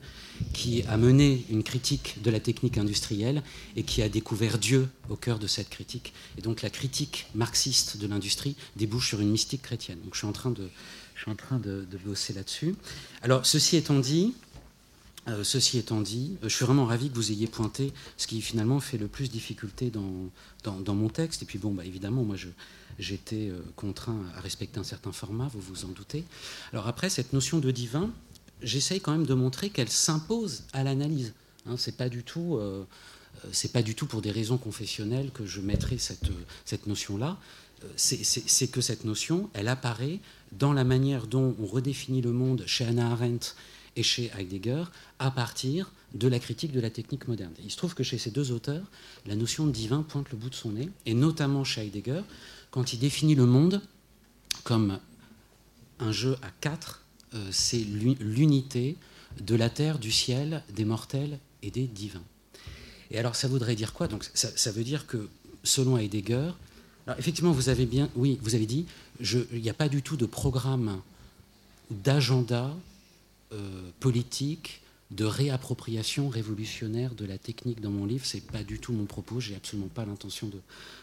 qui 0.53 0.83
a 0.87 0.95
mené 0.95 1.45
une 1.49 1.63
critique 1.63 2.21
de 2.23 2.31
la 2.31 2.39
technique 2.39 2.77
industrielle 2.77 3.43
et 3.75 3.83
qui 3.83 4.01
a 4.01 4.07
découvert 4.07 4.57
Dieu 4.57 4.87
au 5.09 5.17
cœur 5.17 5.39
de 5.39 5.47
cette 5.47 5.69
critique. 5.69 6.13
Et 6.37 6.41
donc 6.41 6.61
la 6.61 6.69
critique 6.69 7.27
marxiste 7.35 7.97
de 7.97 8.07
l'industrie 8.07 8.55
débouche 8.77 9.09
sur 9.09 9.19
une 9.19 9.29
mystique 9.29 9.61
chrétienne. 9.61 9.99
Donc 10.05 10.13
je 10.13 10.19
suis 10.19 10.27
en 10.27 10.31
train 10.31 10.51
de, 10.51 10.69
je 11.15 11.21
suis 11.21 11.31
en 11.31 11.35
train 11.35 11.59
de, 11.59 11.85
bosser 12.05 12.31
là-dessus. 12.31 12.75
Alors 13.23 13.45
ceci 13.45 13.75
étant 13.75 13.99
dit, 13.99 14.33
euh, 15.29 15.43
ceci 15.43 15.77
étant 15.77 16.01
dit, 16.01 16.37
je 16.43 16.49
suis 16.49 16.65
vraiment 16.65 16.85
ravi 16.85 17.09
que 17.09 17.15
vous 17.15 17.31
ayez 17.31 17.47
pointé 17.47 17.93
ce 18.17 18.27
qui 18.27 18.41
finalement 18.41 18.79
fait 18.79 18.97
le 18.97 19.07
plus 19.07 19.29
difficulté 19.29 19.89
dans, 19.89 20.29
dans, 20.63 20.95
mon 20.95 21.09
texte. 21.09 21.41
Et 21.41 21.45
puis 21.45 21.59
bon, 21.59 21.71
bah, 21.71 21.85
évidemment, 21.85 22.23
moi 22.23 22.35
je, 22.35 22.47
j'étais 22.99 23.49
euh, 23.49 23.61
contraint 23.75 24.21
à 24.35 24.41
respecter 24.41 24.79
un 24.79 24.83
certain 24.83 25.11
format, 25.11 25.47
vous 25.47 25.61
vous 25.61 25.85
en 25.85 25.89
doutez. 25.89 26.25
Alors 26.73 26.87
après, 26.87 27.09
cette 27.09 27.33
notion 27.33 27.59
de 27.59 27.71
divin, 27.71 28.11
j'essaye 28.61 28.99
quand 28.99 29.13
même 29.13 29.25
de 29.25 29.33
montrer 29.33 29.69
qu'elle 29.69 29.89
s'impose 29.89 30.63
à 30.73 30.83
l'analyse. 30.83 31.33
Hein, 31.65 31.75
c'est 31.77 31.95
pas 31.95 32.09
du 32.09 32.23
tout, 32.23 32.57
euh, 32.57 32.83
euh, 33.45 33.49
c'est 33.51 33.71
pas 33.71 33.81
du 33.81 33.95
tout 33.95 34.05
pour 34.05 34.21
des 34.21 34.31
raisons 34.31 34.57
confessionnelles 34.57 35.31
que 35.31 35.45
je 35.45 35.61
mettrai 35.61 35.97
cette, 35.97 36.29
cette 36.65 36.85
notion-là. 36.85 37.37
C'est 37.95 38.67
que 38.67 38.81
cette 38.81 39.05
notion, 39.05 39.49
elle 39.53 39.69
apparaît 39.69 40.19
dans 40.51 40.73
la 40.73 40.83
manière 40.83 41.27
dont 41.27 41.55
on 41.61 41.65
redéfinit 41.65 42.21
le 42.21 42.33
monde 42.33 42.65
chez 42.67 42.83
Hannah 42.83 43.11
Arendt 43.11 43.55
et 43.99 44.03
chez 44.03 44.31
Heidegger 44.37 44.85
à 45.19 45.29
partir 45.29 45.91
de 46.13 46.29
la 46.29 46.39
critique 46.39 46.71
de 46.71 46.79
la 46.79 46.89
technique 46.89 47.27
moderne. 47.27 47.51
Il 47.61 47.69
se 47.69 47.75
trouve 47.75 47.93
que 47.93 48.03
chez 48.03 48.17
ces 48.17 48.31
deux 48.31 48.51
auteurs, 48.51 48.85
la 49.25 49.35
notion 49.35 49.67
de 49.67 49.71
divin 49.71 50.03
pointe 50.03 50.31
le 50.31 50.37
bout 50.37 50.49
de 50.49 50.55
son 50.55 50.71
nez, 50.71 50.89
et 51.05 51.13
notamment 51.13 51.65
chez 51.65 51.81
Heidegger, 51.81 52.21
quand 52.71 52.93
il 52.93 52.99
définit 52.99 53.35
le 53.35 53.45
monde 53.45 53.81
comme 54.63 54.99
un 55.99 56.11
jeu 56.13 56.37
à 56.41 56.49
quatre, 56.61 57.03
euh, 57.33 57.49
c'est 57.51 57.79
l'unité 57.79 58.95
de 59.41 59.55
la 59.55 59.69
terre, 59.69 59.99
du 59.99 60.11
ciel, 60.11 60.63
des 60.73 60.85
mortels 60.85 61.37
et 61.61 61.69
des 61.69 61.85
divins. 61.85 62.23
Et 63.11 63.19
alors 63.19 63.35
ça 63.35 63.49
voudrait 63.49 63.75
dire 63.75 63.91
quoi? 63.91 64.07
Donc 64.07 64.29
ça, 64.33 64.71
veut 64.71 64.85
dire 64.85 65.07
que 65.07 65.27
selon 65.65 65.97
Heidegger, 65.97 66.51
effectivement 67.17 67.51
vous 67.51 67.67
avez 67.67 67.85
bien, 67.85 68.09
oui, 68.15 68.39
vous 68.43 68.55
avez 68.55 68.65
dit, 68.65 68.85
il 69.19 69.61
n'y 69.61 69.69
a 69.69 69.73
pas 69.73 69.89
du 69.89 70.01
tout 70.01 70.15
de 70.15 70.25
programme 70.25 71.01
d'agenda 71.91 72.73
euh, 73.51 73.89
politique 73.99 74.81
de 75.09 75.25
réappropriation 75.25 76.29
révolutionnaire 76.29 77.15
de 77.15 77.25
la 77.25 77.39
technique 77.39 77.81
dans 77.81 77.89
mon 77.89 78.05
livre. 78.05 78.23
C'est 78.27 78.45
pas 78.45 78.63
du 78.63 78.77
tout 78.77 78.93
mon 78.93 79.05
propos. 79.05 79.39
J'ai 79.39 79.55
absolument 79.55 79.87
pas 79.87 80.05
l'intention 80.05 80.47
de 80.47 80.59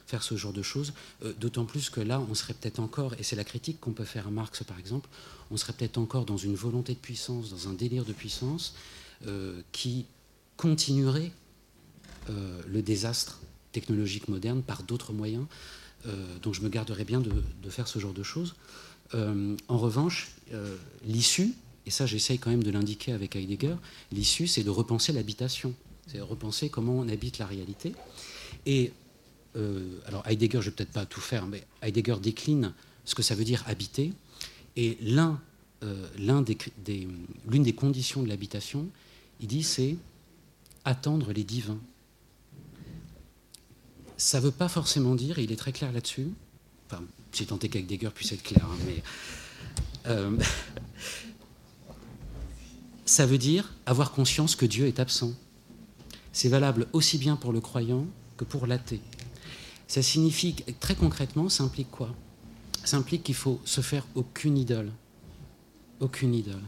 faire 0.07 0.23
ce 0.23 0.37
genre 0.37 0.53
de 0.53 0.63
choses. 0.63 0.93
Euh, 1.25 1.33
d'autant 1.41 1.65
plus 1.65 1.91
que 1.91 2.01
là, 2.01 2.23
on 2.31 2.35
serait 2.35 2.55
peut-être 2.55 2.79
encore, 2.79 3.15
et 3.19 3.25
c'est 3.25 3.35
la 3.35 3.43
critique 3.43 3.81
qu'on 3.81 3.93
peut 3.93 4.05
faire 4.05 4.29
à 4.29 4.31
Marx 4.31 4.63
par 4.63 4.79
exemple, 4.79 5.09
on 5.51 5.57
serait 5.57 5.73
peut-être 5.73 5.99
encore 5.99 6.25
dans 6.25 6.37
une 6.37 6.55
volonté 6.55 6.95
de 6.95 7.01
puissance, 7.01 7.51
dans 7.51 7.69
un 7.69 7.73
délire 7.73 8.05
de 8.05 8.13
puissance 8.13 8.77
euh, 9.27 9.61
qui 9.73 10.07
continuerait 10.57 11.33
le 12.29 12.83
désastre 12.83 13.41
technologique 13.71 14.27
moderne 14.27 14.61
par 14.63 14.83
d'autres 14.83 15.13
moyens. 15.13 15.47
donc 16.43 16.55
je 16.55 16.61
me 16.61 16.69
garderais 16.69 17.05
bien 17.05 17.21
de, 17.21 17.71
faire 17.71 17.87
ce 17.87 18.01
genre 18.01 18.13
de 18.13 18.25
choses. 18.25 18.57
en 19.15 19.79
revanche, 19.79 20.33
l'issue 21.05 21.55
et 21.87 21.90
ça 21.90 22.07
j'essaye 22.07 22.38
quand 22.38 22.51
même 22.51 22.62
de 22.62 22.70
l'indiquer 22.70 23.12
avec 23.12 23.37
Heidegger, 23.37 23.77
l'issue 24.12 24.46
c'est 24.46 24.64
de 24.64 24.70
repenser 24.70 25.12
l'habitation, 25.12 25.75
c'est 26.07 26.20
repenser 26.20 26.68
comment 26.68 26.94
on 26.99 27.09
habite 27.09 27.38
la 27.38 27.46
réalité. 27.46 27.94
Et 28.64 28.92
euh, 29.57 29.99
alors 30.07 30.27
Heidegger, 30.27 30.61
je 30.61 30.70
vais 30.70 30.77
peut-être 30.77 30.92
pas 30.92 31.07
tout 31.07 31.20
faire, 31.20 31.46
mais 31.46 31.64
Heidegger 31.83 32.16
décline 32.20 32.72
ce 33.05 33.14
que 33.14 33.22
ça 33.22 33.35
veut 33.35 33.44
dire 33.44 33.62
habiter, 33.66 34.12
et 34.77 34.99
l'un, 35.01 35.40
euh, 35.85 36.09
l'une 36.18 36.44
des, 36.44 37.09
des 37.46 37.72
conditions 37.72 38.22
de 38.22 38.29
l'habitation, 38.29 38.88
il 39.40 39.46
dit 39.46 39.62
c'est 39.62 39.96
attendre 40.85 41.33
les 41.33 41.44
divins. 41.44 41.81
Ça 44.16 44.40
ne 44.40 44.44
veut 44.44 44.51
pas 44.51 44.68
forcément 44.68 45.14
dire, 45.14 45.38
et 45.38 45.44
il 45.44 45.53
est 45.53 45.57
très 45.57 45.72
clair 45.72 45.92
là-dessus, 45.92 46.29
enfin, 46.90 47.03
j'ai 47.33 47.46
tenté 47.46 47.68
qu'Heidegger 47.68 48.11
puisse 48.11 48.33
être 48.33 48.42
clair, 48.42 48.64
hein, 48.64 48.77
mais 48.87 49.03
euh, 50.07 50.37
ça 53.07 53.25
veut 53.25 53.38
dire 53.38 53.73
avoir 53.87 54.12
conscience 54.12 54.57
que 54.57 54.66
Dieu 54.66 54.87
est 54.87 55.01
absent. 55.01 55.33
C'est 56.33 56.49
valable 56.49 56.87
aussi 56.92 57.16
bien 57.16 57.37
pour 57.37 57.53
le 57.53 57.61
croyant 57.61 58.07
que 58.37 58.45
pour 58.45 58.66
l'athée. 58.66 59.01
Ça 59.87 60.03
signifie, 60.03 60.57
très 60.81 60.97
concrètement, 60.97 61.49
ça 61.49 61.64
implique 61.64 61.90
quoi? 61.90 62.14
Ça 62.85 62.97
implique 62.97 63.23
qu'il 63.23 63.37
faut 63.37 63.61
se 63.64 63.81
faire 63.81 64.07
aucune 64.14 64.59
idole. 64.59 64.90
Aucune 66.01 66.35
idole. 66.35 66.62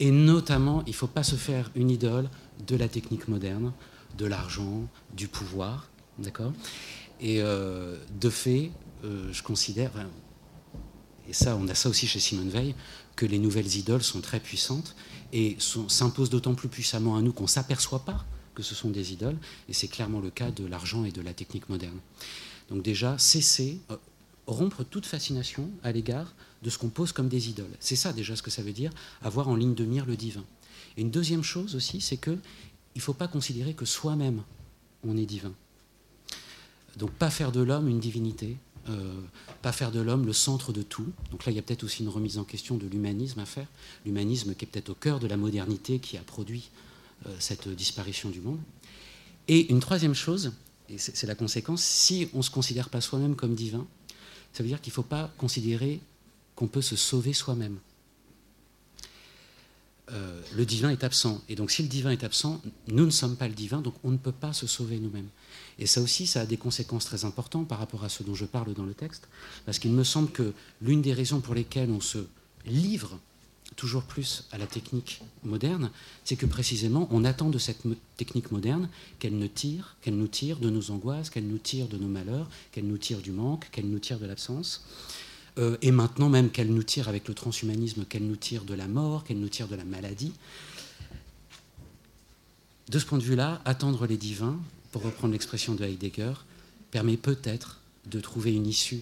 Et 0.00 0.10
notamment, 0.10 0.82
il 0.86 0.90
ne 0.90 0.94
faut 0.96 1.06
pas 1.06 1.22
se 1.22 1.36
faire 1.36 1.70
une 1.74 1.90
idole 1.90 2.28
de 2.66 2.76
la 2.76 2.88
technique 2.88 3.28
moderne, 3.28 3.72
de 4.18 4.26
l'argent, 4.26 4.88
du 5.14 5.28
pouvoir. 5.28 5.88
D'accord? 6.18 6.52
Et 7.20 7.40
euh, 7.40 7.96
de 8.20 8.28
fait, 8.28 8.72
euh, 9.04 9.32
je 9.32 9.42
considère, 9.42 9.92
et 11.28 11.32
ça, 11.32 11.56
on 11.56 11.68
a 11.68 11.74
ça 11.74 11.88
aussi 11.88 12.06
chez 12.06 12.20
Simone 12.20 12.50
Veil, 12.50 12.74
que 13.14 13.24
les 13.24 13.38
nouvelles 13.38 13.76
idoles 13.76 14.02
sont 14.02 14.20
très 14.20 14.40
puissantes 14.40 14.94
et 15.32 15.56
s'imposent 15.58 16.30
d'autant 16.30 16.54
plus 16.54 16.68
puissamment 16.68 17.16
à 17.16 17.22
nous 17.22 17.32
qu'on 17.32 17.44
ne 17.44 17.48
s'aperçoit 17.48 18.04
pas 18.04 18.24
que 18.54 18.62
ce 18.62 18.74
sont 18.74 18.90
des 18.90 19.12
idoles, 19.12 19.36
et 19.68 19.72
c'est 19.72 19.88
clairement 19.88 20.20
le 20.20 20.30
cas 20.30 20.50
de 20.50 20.64
l'argent 20.64 21.04
et 21.04 21.12
de 21.12 21.20
la 21.20 21.34
technique 21.34 21.68
moderne. 21.68 21.98
Donc 22.70 22.82
déjà, 22.82 23.18
cesser, 23.18 23.80
euh, 23.90 23.96
rompre 24.46 24.82
toute 24.82 25.06
fascination 25.06 25.70
à 25.82 25.92
l'égard 25.92 26.34
de 26.62 26.70
ce 26.70 26.78
qu'on 26.78 26.88
pose 26.88 27.12
comme 27.12 27.28
des 27.28 27.48
idoles. 27.50 27.76
C'est 27.80 27.96
ça 27.96 28.12
déjà 28.12 28.34
ce 28.34 28.42
que 28.42 28.50
ça 28.50 28.62
veut 28.62 28.72
dire, 28.72 28.90
avoir 29.22 29.48
en 29.48 29.56
ligne 29.56 29.74
de 29.74 29.84
mire 29.84 30.06
le 30.06 30.16
divin. 30.16 30.44
Et 30.96 31.02
une 31.02 31.10
deuxième 31.10 31.42
chose 31.42 31.76
aussi, 31.76 32.00
c'est 32.00 32.16
qu'il 32.16 32.38
ne 32.96 33.00
faut 33.00 33.12
pas 33.12 33.28
considérer 33.28 33.74
que 33.74 33.84
soi-même, 33.84 34.42
on 35.04 35.16
est 35.16 35.26
divin. 35.26 35.52
Donc 36.96 37.10
pas 37.10 37.30
faire 37.30 37.52
de 37.52 37.60
l'homme 37.60 37.88
une 37.88 38.00
divinité, 38.00 38.56
pas 39.62 39.72
faire 39.72 39.90
de 39.90 40.00
l'homme 40.00 40.26
le 40.26 40.32
centre 40.32 40.72
de 40.72 40.82
tout. 40.82 41.12
Donc 41.30 41.44
là, 41.44 41.52
il 41.52 41.56
y 41.56 41.58
a 41.58 41.62
peut-être 41.62 41.84
aussi 41.84 42.02
une 42.02 42.08
remise 42.08 42.38
en 42.38 42.44
question 42.44 42.76
de 42.76 42.86
l'humanisme 42.86 43.40
à 43.40 43.46
faire. 43.46 43.66
L'humanisme 44.04 44.54
qui 44.54 44.64
est 44.64 44.68
peut-être 44.68 44.90
au 44.90 44.94
cœur 44.94 45.20
de 45.20 45.26
la 45.26 45.36
modernité 45.36 45.98
qui 45.98 46.16
a 46.16 46.22
produit 46.22 46.70
euh, 47.26 47.34
cette 47.38 47.68
disparition 47.68 48.28
du 48.28 48.40
monde. 48.40 48.60
Et 49.48 49.70
une 49.70 49.80
troisième 49.80 50.14
chose, 50.14 50.52
et 50.88 50.98
c'est 50.98 51.26
la 51.26 51.34
conséquence, 51.34 51.82
si 51.82 52.28
on 52.34 52.38
ne 52.38 52.42
se 52.42 52.50
considère 52.50 52.90
pas 52.90 53.00
soi-même 53.00 53.36
comme 53.36 53.54
divin, 53.54 53.86
ça 54.52 54.62
veut 54.62 54.68
dire 54.68 54.80
qu'il 54.80 54.90
ne 54.90 54.94
faut 54.94 55.02
pas 55.02 55.32
considérer 55.38 56.00
qu'on 56.54 56.68
peut 56.68 56.82
se 56.82 56.96
sauver 56.96 57.32
soi-même. 57.32 57.78
Euh, 60.12 60.40
le 60.54 60.64
divin 60.64 60.90
est 60.90 61.02
absent. 61.02 61.42
Et 61.48 61.56
donc 61.56 61.70
si 61.72 61.82
le 61.82 61.88
divin 61.88 62.10
est 62.10 62.22
absent, 62.22 62.62
nous 62.88 63.04
ne 63.04 63.10
sommes 63.10 63.36
pas 63.36 63.48
le 63.48 63.54
divin, 63.54 63.80
donc 63.80 63.94
on 64.04 64.10
ne 64.10 64.16
peut 64.16 64.32
pas 64.32 64.52
se 64.52 64.66
sauver 64.66 65.00
nous-mêmes. 65.00 65.28
Et 65.78 65.86
ça 65.86 66.00
aussi, 66.00 66.26
ça 66.28 66.42
a 66.42 66.46
des 66.46 66.56
conséquences 66.56 67.06
très 67.06 67.24
importantes 67.24 67.66
par 67.66 67.78
rapport 67.78 68.04
à 68.04 68.08
ce 68.08 68.22
dont 68.22 68.34
je 68.34 68.44
parle 68.44 68.72
dans 68.74 68.84
le 68.84 68.94
texte, 68.94 69.28
parce 69.64 69.78
qu'il 69.80 69.90
me 69.90 70.04
semble 70.04 70.30
que 70.30 70.52
l'une 70.80 71.02
des 71.02 71.12
raisons 71.12 71.40
pour 71.40 71.54
lesquelles 71.54 71.90
on 71.90 72.00
se 72.00 72.18
livre 72.66 73.18
toujours 73.74 74.04
plus 74.04 74.44
à 74.52 74.58
la 74.58 74.66
technique 74.66 75.20
moderne, 75.42 75.90
c'est 76.24 76.36
que 76.36 76.46
précisément 76.46 77.08
on 77.10 77.24
attend 77.24 77.50
de 77.50 77.58
cette 77.58 77.82
technique 78.16 78.52
moderne 78.52 78.88
qu'elle 79.18 79.36
ne 79.36 79.48
tire, 79.48 79.96
qu'elle 80.02 80.16
nous 80.16 80.28
tire 80.28 80.58
de 80.58 80.70
nos 80.70 80.92
angoisses, 80.92 81.30
qu'elle 81.30 81.48
nous 81.48 81.58
tire 81.58 81.88
de 81.88 81.98
nos 81.98 82.08
malheurs, 82.08 82.48
qu'elle 82.70 82.86
nous 82.86 82.96
tire 82.96 83.18
du 83.18 83.32
manque, 83.32 83.68
qu'elle 83.72 83.88
nous 83.88 83.98
tire 83.98 84.20
de 84.20 84.26
l'absence, 84.26 84.84
euh, 85.58 85.76
et 85.82 85.90
maintenant 85.90 86.28
même 86.28 86.50
qu'elle 86.50 86.72
nous 86.72 86.82
tire 86.82 87.08
avec 87.08 87.28
le 87.28 87.34
transhumanisme, 87.34 88.04
qu'elle 88.04 88.26
nous 88.26 88.36
tire 88.36 88.64
de 88.64 88.74
la 88.74 88.88
mort, 88.88 89.24
qu'elle 89.24 89.40
nous 89.40 89.48
tire 89.48 89.68
de 89.68 89.74
la 89.74 89.84
maladie. 89.84 90.32
De 92.88 92.98
ce 92.98 93.06
point 93.06 93.18
de 93.18 93.22
vue-là, 93.22 93.60
attendre 93.64 94.06
les 94.06 94.16
divins, 94.16 94.60
pour 94.92 95.02
reprendre 95.02 95.32
l'expression 95.32 95.74
de 95.74 95.84
Heidegger, 95.84 96.34
permet 96.90 97.16
peut-être 97.16 97.80
de 98.06 98.20
trouver 98.20 98.54
une 98.54 98.66
issue 98.66 99.00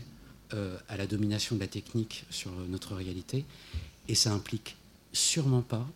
euh, 0.55 0.79
à 0.89 0.97
la 0.97 1.07
domination 1.07 1.57
de 1.57 1.61
la 1.61 1.67
technique 1.67 2.25
sur 2.31 2.51
notre 2.69 2.95
réalité, 2.95 3.45
et 4.09 4.15
ça 4.15 4.33
implique 4.33 4.77
sûrement 5.13 5.63
pas 5.63 5.87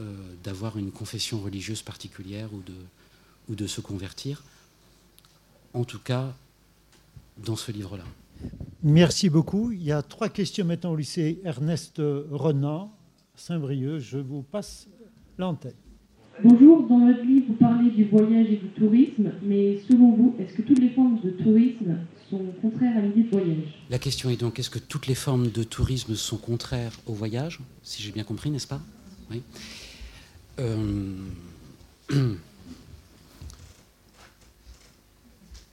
euh, 0.00 0.14
d'avoir 0.44 0.78
une 0.78 0.92
confession 0.92 1.40
religieuse 1.40 1.82
particulière 1.82 2.52
ou 2.52 2.60
de, 2.62 2.74
ou 3.48 3.54
de 3.54 3.66
se 3.66 3.80
convertir, 3.80 4.42
en 5.74 5.84
tout 5.84 5.98
cas 5.98 6.34
dans 7.38 7.56
ce 7.56 7.72
livre-là. 7.72 8.04
Merci 8.82 9.28
beaucoup. 9.28 9.72
Il 9.72 9.82
y 9.82 9.90
a 9.90 10.02
trois 10.02 10.28
questions 10.28 10.64
maintenant 10.64 10.92
au 10.92 10.96
lycée 10.96 11.40
Ernest 11.44 11.96
Renan, 11.98 12.92
Saint-Brieuc. 13.34 13.98
Je 13.98 14.18
vous 14.18 14.42
passe 14.42 14.88
l'antenne. 15.36 15.74
Bonjour, 16.44 16.86
dans 16.86 17.04
votre 17.04 17.24
livre, 17.24 17.46
vous 17.48 17.54
parlez 17.54 17.90
du 17.90 18.04
voyage 18.04 18.46
et 18.46 18.56
du 18.56 18.68
tourisme, 18.68 19.32
mais 19.42 19.80
selon 19.88 20.12
vous, 20.12 20.36
est-ce 20.38 20.54
que 20.54 20.62
toutes 20.62 20.78
les 20.78 20.90
formes 20.90 21.18
de 21.24 21.30
tourisme 21.30 21.96
sont 22.30 22.44
contraires 22.62 22.96
à 22.96 23.00
l'idée 23.00 23.24
de 23.24 23.30
voyage? 23.30 23.82
La 23.90 23.98
question 23.98 24.30
est 24.30 24.36
donc, 24.36 24.60
est-ce 24.60 24.70
que 24.70 24.78
toutes 24.78 25.08
les 25.08 25.16
formes 25.16 25.48
de 25.50 25.64
tourisme 25.64 26.14
sont 26.14 26.36
contraires 26.36 26.92
au 27.06 27.12
voyage? 27.12 27.58
Si 27.82 28.00
j'ai 28.00 28.12
bien 28.12 28.22
compris, 28.22 28.52
n'est-ce 28.52 28.68
pas? 28.68 28.80
Oui. 29.32 29.42
Euh, 30.60 31.16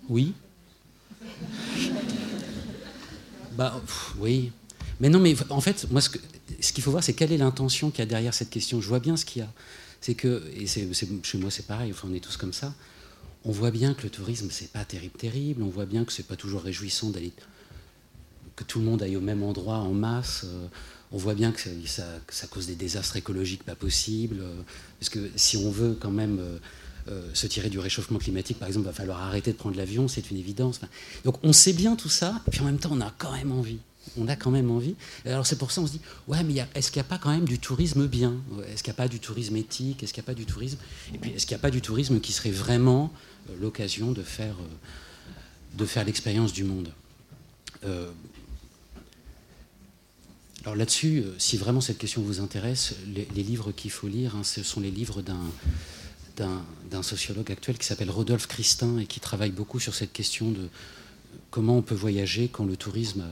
oui. 0.10 0.34
Bah, 3.58 3.82
oui. 4.20 4.52
Mais 5.00 5.10
non, 5.10 5.20
mais 5.20 5.36
en 5.50 5.62
fait, 5.62 5.88
moi, 5.92 6.02
ce 6.02 6.10
qu'il 6.74 6.84
faut 6.84 6.92
voir, 6.92 7.04
c'est 7.04 7.14
quelle 7.14 7.32
est 7.32 7.38
l'intention 7.38 7.90
qu'il 7.90 8.00
y 8.00 8.04
a 8.04 8.06
derrière 8.06 8.34
cette 8.34 8.50
question. 8.50 8.82
Je 8.82 8.88
vois 8.88 9.00
bien 9.00 9.18
ce 9.18 9.26
qu'il 9.26 9.42
y 9.42 9.46
a. 9.46 9.52
C'est 10.02 10.14
que, 10.14 10.44
et 10.56 10.68
chez 10.68 11.38
moi 11.40 11.50
c'est 11.50 11.66
pareil, 11.66 11.92
enfin, 11.92 12.08
on 12.12 12.14
est 12.14 12.20
tous 12.20 12.38
comme 12.38 12.54
ça, 12.54 12.76
on 13.44 13.52
voit 13.52 13.72
bien 13.72 13.94
que 13.94 14.04
le 14.04 14.10
tourisme 14.10 14.50
c'est 14.52 14.72
pas 14.72 14.86
terrible, 14.86 15.18
terrible, 15.18 15.64
on 15.64 15.70
voit 15.70 15.86
bien 15.88 16.06
que 16.06 16.12
c'est 16.12 16.28
pas 16.28 16.36
toujours 16.36 16.62
réjouissant 16.62 17.10
d'aller, 17.10 17.34
que 18.56 18.64
tout 18.64 18.80
le 18.80 18.86
monde 18.86 19.02
aille 19.02 19.18
au 19.18 19.22
même 19.22 19.42
endroit 19.42 19.78
en 19.78 19.94
masse, 19.94 20.44
euh, 20.46 20.68
on 21.12 21.18
voit 21.18 21.34
bien 21.34 21.52
que 21.52 21.60
ça, 21.86 22.48
cause 22.52 22.68
des 22.68 22.76
désastres 22.76 23.16
écologiques 23.16 23.64
pas 23.64 23.76
possibles, 23.76 24.38
euh, 24.42 24.62
parce 25.00 25.10
que 25.10 25.32
si 25.36 25.58
on 25.58 25.72
veut 25.72 25.98
quand 26.00 26.12
même 26.12 26.40
euh, 26.40 26.58
se 27.34 27.48
tirer 27.48 27.70
du 27.70 27.80
réchauffement 27.80 28.18
climatique, 28.18 28.58
par 28.58 28.68
exemple, 28.68 28.88
va 28.88 28.94
falloir 28.94 29.22
arrêter 29.22 29.52
de 29.52 29.58
prendre 29.58 29.78
l'avion, 29.78 30.08
c'est 30.08 30.32
une 30.32 30.38
évidence. 30.38 30.80
donc 31.24 31.38
on 31.44 31.54
sait 31.54 31.74
bien 31.74 31.96
tout 31.96 32.10
ça, 32.10 32.42
et 32.48 32.52
puis 32.52 32.62
en 32.62 32.66
même 32.66 32.80
temps 32.80 32.90
on 32.92 33.02
a 33.02 33.14
quand 33.18 33.32
même 33.32 33.52
envie. 33.52 33.80
On 34.18 34.28
a 34.28 34.36
quand 34.36 34.52
même 34.52 34.72
envie. 34.72 34.96
Alors 35.26 35.46
c'est 35.46 35.58
pour 35.58 35.72
ça 35.72 35.82
qu'on 35.82 35.88
se 35.88 35.94
dit, 35.94 36.02
ouais, 36.28 36.44
mais 36.44 36.56
est-ce 36.76 36.92
qu'il 36.92 37.02
n'y 37.02 37.06
a 37.06 37.10
pas 37.10 37.18
quand 37.18 37.32
même 37.32 37.46
du 37.46 37.60
tourisme 37.60 38.08
bien? 38.08 38.36
Est-ce 38.72 38.84
qu'il 38.84 38.92
n'y 38.92 38.96
a 38.96 39.02
pas 39.02 39.08
du 39.08 39.20
tourisme 39.20 39.56
éthique? 39.56 40.04
Est-ce 40.04 40.14
qu'il 40.14 40.22
n'y 40.22 40.26
a 40.26 40.32
pas 40.32 40.36
du 40.36 40.46
tourisme? 40.46 40.78
Et 41.14 41.18
puis 41.18 41.32
est-ce 41.32 41.46
qu'il 41.46 41.56
n'y 41.56 41.60
a 41.60 41.62
pas 41.62 41.72
du 41.72 41.82
tourisme 41.82 42.20
qui 42.20 42.32
serait 42.32 42.52
vraiment 42.52 43.12
euh, 43.50 43.54
l'occasion 43.60 44.12
de 44.12 44.22
faire, 44.22 44.56
euh, 44.60 45.78
de 45.78 45.86
faire 45.86 46.06
l'expérience 46.06 46.54
du 46.54 46.64
monde? 46.64 46.90
Euh, 47.84 48.12
Alors 50.64 50.76
là-dessus, 50.76 51.24
si 51.38 51.58
vraiment 51.58 51.82
cette 51.82 51.98
question 51.98 52.22
vous 52.22 52.40
intéresse, 52.40 52.96
les, 53.08 53.44
livres 53.44 53.72
qu'il 53.72 53.92
faut 53.92 54.08
lire, 54.08 54.36
hein, 54.36 54.44
ce 54.44 54.64
sont 54.64 54.80
les 54.80 54.92
livres 54.92 55.22
d'un 55.22 55.46
d'un 56.36 57.04
sociologue 57.04 57.52
actuel 57.52 57.78
qui 57.78 57.86
s'appelle 57.86 58.10
Rodolphe 58.10 58.48
Christin 58.48 58.98
et 58.98 59.06
qui 59.06 59.20
travaille 59.20 59.52
beaucoup 59.52 59.80
sur 59.80 59.96
cette 59.96 60.14
question 60.14 60.52
de 60.52 60.68
comment 61.52 61.78
on 61.78 61.82
peut 61.82 61.96
voyager 61.96 62.50
quand 62.50 62.66
le 62.66 62.78
tourisme 62.78 63.24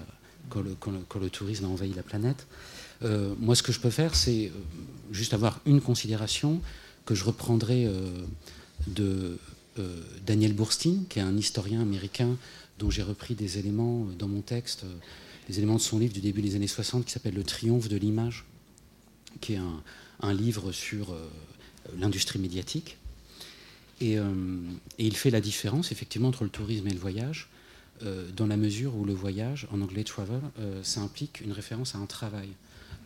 quand 0.49 1.19
le, 1.19 1.29
tourisme 1.29 1.65
a 1.65 1.67
envahi 1.67 1.93
la 1.93 2.03
planète. 2.03 2.47
Euh, 3.03 3.33
moi, 3.39 3.55
ce 3.55 3.63
que 3.63 3.71
je 3.71 3.79
peux 3.79 3.89
faire, 3.89 4.15
c'est 4.15 4.47
euh, 4.47 4.49
juste 5.11 5.33
avoir 5.33 5.59
une 5.65 5.81
considération 5.81 6.61
que 7.05 7.15
je 7.15 7.23
reprendrai 7.23 7.85
euh, 7.85 8.09
de 8.87 9.37
Daniel 10.23 10.53
Burstein, 10.53 11.05
qui 11.09 11.17
est 11.17 11.23
un 11.23 11.35
historien 11.35 11.81
américain 11.81 12.37
dont 12.77 12.91
j'ai 12.91 13.01
repris 13.01 13.33
des 13.33 13.57
éléments 13.57 14.05
dans 14.19 14.27
mon 14.27 14.41
texte, 14.41 14.85
des 15.47 15.57
éléments 15.57 15.77
de 15.77 15.81
son 15.81 15.97
livre 15.97 16.13
du 16.13 16.21
début 16.21 16.43
des 16.43 16.55
années 16.55 16.67
60 16.67 17.05
qui 17.05 17.11
s'appelle 17.11 17.33
Le 17.33 17.43
triomphe 17.43 17.89
de 17.89 17.97
l'image, 17.97 18.45
qui 19.41 19.53
est 19.53 19.59
un, 20.21 20.33
livre 20.33 20.71
sur 20.71 21.15
l'industrie 21.97 22.39
médiatique. 22.39 22.97
et, 24.01 24.17
il 24.97 25.15
fait 25.15 25.29
la 25.29 25.41
différence 25.41 25.91
effectivement 25.91 26.29
entre 26.29 26.43
le 26.43 26.49
tourisme 26.49 26.87
et 26.87 26.93
le 26.93 26.99
voyage. 26.99 27.49
Euh, 28.05 28.27
dans 28.35 28.47
la 28.47 28.57
mesure 28.57 28.95
où 28.95 29.05
le 29.05 29.13
voyage, 29.13 29.67
en 29.71 29.81
anglais 29.81 30.03
travel, 30.03 30.41
euh, 30.59 30.83
ça 30.83 31.01
implique 31.01 31.41
une 31.41 31.51
référence 31.51 31.95
à 31.95 31.99
un 31.99 32.05
travail, 32.05 32.49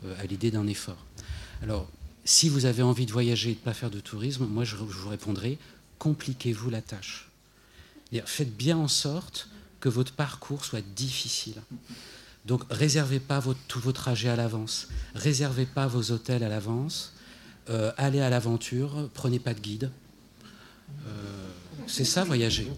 euh, 0.06 0.16
à 0.20 0.26
l'idée 0.26 0.50
d'un 0.50 0.66
effort. 0.66 1.06
Alors, 1.62 1.90
si 2.24 2.50
vous 2.50 2.66
avez 2.66 2.84
envie 2.84 3.06
de 3.06 3.12
voyager 3.12 3.52
et 3.52 3.54
de 3.54 3.60
ne 3.60 3.64
pas 3.64 3.74
faire 3.74 3.92
de 3.92 4.00
tourisme, 4.00 4.46
moi 4.46 4.64
je, 4.64 4.76
vous 4.76 5.10
répondrai, 5.10 5.58
compliquez-vous 6.00 6.70
la 6.70 6.82
tâche. 6.82 7.30
Faites 8.26 8.56
bien 8.56 8.78
en 8.78 8.88
sorte 8.88 9.50
que 9.82 9.90
votre 9.90 10.14
parcours 10.14 10.66
soit 10.66 10.84
difficile. 10.96 11.62
Donc 12.46 12.64
réservez 12.70 13.20
pas 13.20 13.44
tous 13.68 13.80
vos 13.80 13.92
trajets 13.92 14.30
à 14.30 14.38
l'avance, 14.38 14.88
réservez 15.14 15.66
pas 15.66 15.88
vos 15.88 16.12
hôtels 16.12 16.44
à 16.44 16.50
l'avance, 16.50 17.14
euh, 17.70 17.92
allez 17.98 18.22
à 18.22 18.30
l'aventure, 18.30 19.10
prenez 19.14 19.40
pas 19.40 19.54
de 19.54 19.60
guide. 19.60 19.92
Euh, 21.06 21.12
c'est 21.86 22.06
ça 22.06 22.24
voyager. 22.24 22.72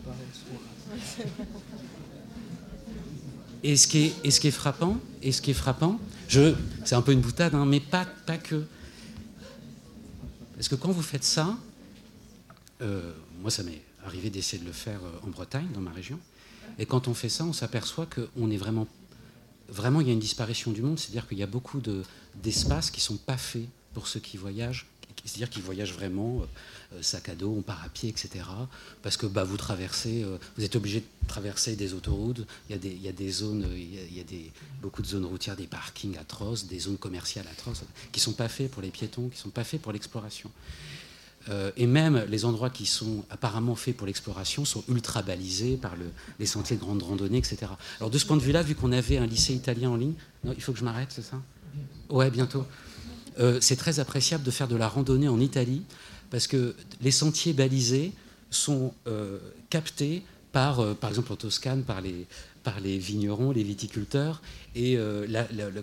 Et 3.63 3.75
ce 3.75 3.88
qui 3.88 4.13
est, 4.23 4.32
ce 4.32 4.39
qui 4.39 4.47
est 4.47 4.52
frappant, 4.52 4.97
et 5.21 5.32
ce 5.32 5.41
qui 5.41 5.52
est 5.52 5.56
frappant, 5.56 5.99
je, 6.28 6.56
c'est 6.86 6.95
un 6.95 7.02
peu 7.02 7.12
une 7.12 7.21
boutade, 7.21 7.54
hein, 7.56 7.65
mais 7.65 7.80
pas, 7.80 8.06
pas 8.25 8.38
que. 8.38 8.65
Parce 10.56 10.69
que 10.69 10.75
quand 10.75 10.91
vous 10.91 11.02
faites 11.02 11.23
ça, 11.23 11.58
euh, 12.82 13.13
moi 13.41 13.52
ça 13.52 13.63
m'est 13.63 13.82
arrivé 14.06 14.30
d'essayer 14.30 14.62
de 14.62 14.67
le 14.67 14.73
faire 14.73 15.02
en 15.23 15.28
Bretagne, 15.28 15.67
dans 15.73 15.82
ma 15.82 15.91
région, 15.91 16.19
et 16.78 16.86
quand 16.86 17.08
on 17.08 17.13
fait 17.13 17.30
ça, 17.30 17.43
on 17.43 17.54
s'aperçoit 17.54 18.08
qu'on 18.08 18.49
est 18.49 18.58
vraiment, 18.58 18.88
vraiment, 19.67 20.02
il 20.02 20.08
y 20.08 20.10
a 20.10 20.13
une 20.13 20.19
disparition 20.19 20.71
du 20.71 20.82
monde, 20.82 20.97
c'est-à-dire 20.97 21.28
qu'il 21.28 21.38
y 21.38 21.43
a 21.43 21.47
beaucoup 21.47 21.82
d'espaces 22.41 22.91
qui 22.91 22.99
ne 22.99 23.04
sont 23.04 23.17
pas 23.17 23.38
faits 23.38 23.67
pour 24.00 24.08
ceux 24.08 24.22
qui 24.22 24.38
voyagent, 24.38 24.86
c'est-à-dire 25.26 25.50
qu'ils 25.50 25.62
voyagent 25.62 25.92
vraiment 25.92 26.42
euh, 26.94 27.02
sac 27.02 27.28
à 27.28 27.36
dos, 27.36 27.54
on 27.58 27.62
part 27.62 27.84
à 27.84 27.90
pied, 27.90 28.08
etc. 28.08 28.46
Parce 29.02 29.18
que 29.18 29.26
bah, 29.26 29.44
vous 29.44 29.58
traversez, 29.58 30.24
euh, 30.24 30.38
vous 30.56 30.64
êtes 30.64 30.78
obligé 30.78 31.02
de 31.02 31.28
traverser 31.28 31.76
des 31.76 31.94
autoroutes. 31.94 32.48
Il 32.70 32.76
y 32.76 33.10
a 33.10 33.12
des, 33.12 33.32
zones, 33.32 33.68
il 33.76 34.18
y 34.18 34.22
a, 34.22 34.24
beaucoup 34.82 35.02
de 35.02 35.08
zones 35.08 35.26
routières, 35.26 35.58
des 35.58 35.68
parkings 35.68 36.18
atroces, 36.18 36.68
des 36.68 36.80
zones 36.80 36.98
commerciales 36.98 37.46
atroces, 37.52 37.82
qui 38.14 38.22
sont 38.22 38.32
pas 38.32 38.48
faits 38.48 38.72
pour 38.72 38.82
les 38.82 38.90
piétons, 38.90 39.28
qui 39.28 39.38
sont 39.38 39.50
pas 39.50 39.66
faits 39.66 39.82
pour 39.82 39.92
l'exploration. 39.92 40.50
Euh, 41.50 41.72
et 41.76 41.88
même 41.88 42.24
les 42.30 42.46
endroits 42.46 42.70
qui 42.70 42.86
sont 42.86 43.26
apparemment 43.30 43.76
faits 43.76 43.98
pour 43.98 44.08
l'exploration 44.08 44.64
sont 44.64 44.86
ultra 44.88 45.24
balisés 45.24 45.76
par 45.76 45.98
le, 45.98 46.06
les 46.40 46.46
sentiers 46.46 46.78
de 46.78 46.82
grande 46.82 47.04
randonnée, 47.04 47.40
etc. 47.40 47.58
Alors 48.00 48.10
de 48.10 48.18
ce 48.18 48.26
point 48.26 48.38
de 48.38 48.42
vue-là, 48.42 48.64
vu 48.64 48.76
qu'on 48.76 48.94
avait 48.94 49.18
un 49.18 49.28
lycée 49.28 49.54
italien 49.54 49.90
en 49.90 49.98
ligne, 49.98 50.14
non, 50.46 50.54
il 50.56 50.64
faut 50.64 50.72
que 50.72 50.80
je 50.80 50.86
m'arrête, 50.86 51.10
c'est 51.12 51.22
ça? 51.22 51.42
Ouais, 52.10 52.32
bientôt. 52.32 52.66
Euh, 53.39 53.60
c'est 53.62 53.75
très 53.75 53.99
appréciable 53.99 54.43
de 54.43 54.52
faire 54.52 54.67
de 54.67 54.75
la 54.75 54.88
randonnée 54.88 55.28
en 55.28 55.39
Italie 55.39 55.84
parce 56.30 56.47
que 56.47 56.75
les 57.02 57.12
sentiers 57.12 57.54
balisés 57.54 58.12
sont 58.52 58.93
euh, 59.08 59.39
captés 59.69 60.23
par, 60.52 60.95
par 60.95 61.10
exemple 61.12 61.32
en 61.32 61.36
Toscane, 61.36 61.84
par 61.84 62.02
les, 62.02 62.25
par 62.63 62.80
les 62.80 62.97
vignerons, 62.97 63.52
les 63.52 63.63
viticulteurs, 63.63 64.41
et 64.75 64.97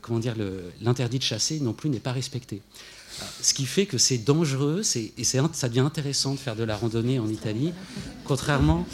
comment 0.02 0.18
dire, 0.18 0.34
l'interdit 0.80 1.18
de 1.18 1.22
chasser 1.22 1.60
non 1.60 1.72
plus 1.72 1.88
n'est 1.88 2.00
pas 2.00 2.10
respecté. 2.10 2.62
Ce 3.40 3.54
qui 3.54 3.64
fait 3.64 3.86
que 3.86 3.98
c'est 3.98 4.18
dangereux 4.18 4.82
et 4.96 5.24
ça 5.24 5.68
devient 5.68 5.80
intéressant 5.80 6.34
de 6.34 6.38
faire 6.38 6.56
de 6.56 6.64
la 6.64 6.76
randonnée 6.76 7.18
en 7.18 7.28
Italie, 7.28 7.72
contrairement, 8.24 8.86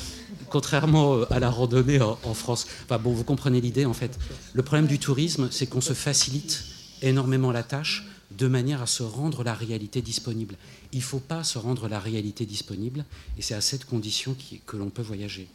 contrairement 0.48 1.16
euh, 1.16 1.32
à 1.32 1.40
la 1.40 1.50
randonnée 1.50 2.00
en, 2.00 2.34
France. 2.34 2.66
Enfin, 2.84 2.98
bon, 2.98 3.12
vous 3.12 3.24
comprenez 3.24 3.60
l'idée 3.60 3.84
en 3.84 3.92
fait. 3.92 4.18
Le 4.52 4.62
problème 4.62 4.86
du 4.86 4.98
tourisme, 4.98 5.48
c'est 5.50 5.66
qu'on 5.66 5.80
se 5.80 5.94
facilite 5.94 6.64
énormément 7.00 7.50
la 7.50 7.62
tâche 7.62 8.04
de 8.36 8.48
manière 8.48 8.82
à 8.82 8.86
se 8.86 9.02
rendre 9.02 9.44
la 9.44 9.54
réalité 9.54 10.02
disponible. 10.02 10.56
Il 10.92 10.98
ne 10.98 11.04
faut 11.04 11.20
pas 11.20 11.44
se 11.44 11.58
rendre 11.58 11.88
la 11.88 11.98
réalité 11.98 12.46
disponible 12.46 13.04
et 13.38 13.42
c'est 13.42 13.54
à 13.54 13.60
cette 13.60 13.84
condition 13.84 14.36
que 14.66 14.76
l'on 14.76 14.90
peut 14.90 15.02
voyager. 15.02 15.48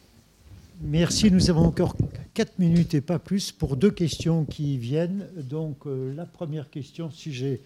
Merci. 0.80 1.30
Nous 1.30 1.50
avons 1.50 1.66
encore 1.66 1.94
4 2.34 2.58
minutes 2.58 2.94
et 2.94 3.00
pas 3.00 3.18
plus 3.18 3.50
pour 3.50 3.76
deux 3.76 3.90
questions 3.90 4.44
qui 4.44 4.78
viennent. 4.78 5.28
Donc, 5.36 5.86
euh, 5.86 6.14
la 6.14 6.24
première 6.24 6.70
question, 6.70 7.10
si 7.10 7.32
j'ai 7.32 7.60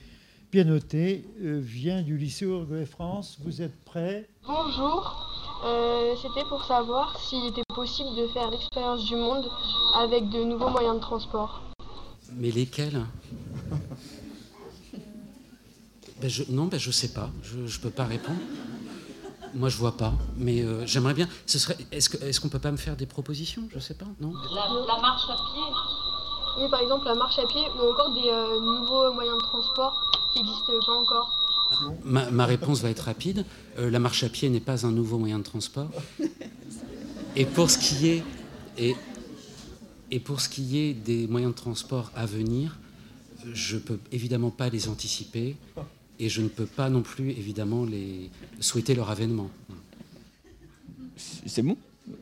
bien 0.50 0.64
noté, 0.64 1.24
euh, 1.42 1.60
vient 1.62 2.00
du 2.00 2.16
lycée 2.16 2.46
Uruguay 2.46 2.86
France. 2.86 3.38
Vous 3.44 3.60
êtes 3.60 3.76
prêts 3.84 4.28
Bonjour. 4.46 5.28
Euh, 5.64 6.14
c'était 6.22 6.46
pour 6.48 6.64
savoir 6.64 7.20
s'il 7.20 7.46
était 7.46 7.62
possible 7.74 8.16
de 8.16 8.26
faire 8.28 8.50
l'expérience 8.50 9.04
du 9.04 9.16
monde 9.16 9.44
avec 9.94 10.28
de 10.30 10.44
nouveaux 10.44 10.70
moyens 10.70 10.96
de 10.96 11.00
transport. 11.00 11.62
Mais 12.38 12.50
lesquels? 12.50 13.04
Ben 16.22 16.30
je, 16.30 16.44
Non, 16.48 16.66
ben 16.66 16.80
je 16.80 16.90
sais 16.90 17.12
pas. 17.12 17.30
Je 17.42 17.58
ne 17.58 17.82
peux 17.82 17.90
pas 17.90 18.04
répondre. 18.04 18.38
Moi, 19.54 19.68
je 19.68 19.76
vois 19.76 19.96
pas. 19.96 20.14
Mais 20.38 20.62
euh, 20.62 20.86
j'aimerais 20.86 21.14
bien. 21.14 21.28
Ce 21.44 21.58
serait. 21.58 21.76
Est-ce 21.90 22.08
qu'on 22.08 22.26
est 22.26 22.40
qu'on 22.40 22.48
peut 22.48 22.58
pas 22.58 22.72
me 22.72 22.78
faire 22.78 22.96
des 22.96 23.06
propositions? 23.06 23.68
Je 23.74 23.78
sais 23.78 23.94
pas. 23.94 24.06
Non? 24.20 24.32
La, 24.54 25.00
marche 25.00 25.28
à 25.28 25.34
pied? 25.34 26.62
Oui, 26.62 26.70
par 26.70 26.80
exemple, 26.80 27.04
la 27.04 27.14
marche 27.14 27.38
à 27.38 27.46
pied 27.46 27.62
ou 27.76 27.92
encore 27.92 28.14
des 28.14 28.30
nouveaux 28.60 29.12
moyens 29.12 29.36
de 29.36 29.42
transport 29.42 30.10
qui 30.32 30.38
n'existe 30.38 30.86
pas 30.86 30.92
encore 30.92 31.42
ma, 32.04 32.46
réponse 32.46 32.80
va 32.80 32.90
être 32.90 33.00
rapide. 33.00 33.44
Euh, 33.78 33.90
la 33.90 33.98
marche 33.98 34.24
à 34.24 34.28
pied 34.28 34.48
n'est 34.48 34.60
pas 34.60 34.86
un 34.86 34.90
nouveau 34.90 35.18
moyen 35.18 35.38
de 35.38 35.44
transport. 35.44 35.90
Et 37.36 37.46
pour 37.46 37.70
ce 37.70 37.78
qui 37.78 38.08
est, 38.08 38.22
et, 38.78 38.94
et 40.10 40.20
pour 40.20 40.40
ce 40.40 40.48
qui 40.48 40.78
est 40.78 40.92
des 40.92 41.26
moyens 41.26 41.52
de 41.52 41.56
transport 41.56 42.10
à 42.14 42.26
venir, 42.26 42.76
je 43.52 43.76
ne 43.76 43.80
peux 43.80 43.98
évidemment 44.12 44.50
pas 44.50 44.68
les 44.68 44.88
anticiper 44.88 45.56
et 46.18 46.28
je 46.28 46.40
ne 46.40 46.48
peux 46.48 46.66
pas 46.66 46.88
non 46.88 47.02
plus 47.02 47.30
évidemment 47.30 47.84
les 47.84 48.30
souhaiter 48.60 48.94
leur 48.94 49.10
avènement. 49.10 49.50
C'est 51.46 51.62
bon? 51.62 51.76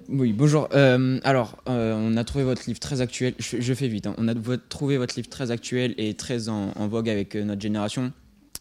Oui, 0.09 0.33
bonjour. 0.33 0.69
Euh, 0.75 1.21
alors, 1.25 1.57
euh, 1.69 1.95
on 1.97 2.17
a 2.17 2.25
trouvé 2.25 2.45
votre 2.45 2.63
livre 2.67 2.81
très 2.81 3.01
actuel. 3.01 3.35
Je, 3.39 3.75
fais 3.75 3.89
vite. 3.89 4.07
Hein. 4.07 4.15
On 4.19 4.29
a 4.29 4.35
trouvé 4.57 4.97
votre 4.99 5.15
livre 5.17 5.29
très 5.29 5.51
actuel 5.51 5.95
et 5.99 6.15
très 6.15 6.49
en, 6.49 6.89
vogue 6.89 7.09
avec 7.09 7.35
euh, 7.35 7.45
notre 7.45 7.61
génération. 7.61 8.13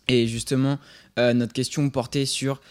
Et 0.08 0.26
justement, 0.26 0.80
notre 1.18 1.54
question 1.54 1.88
portait 1.92 2.26
sur 2.26 2.62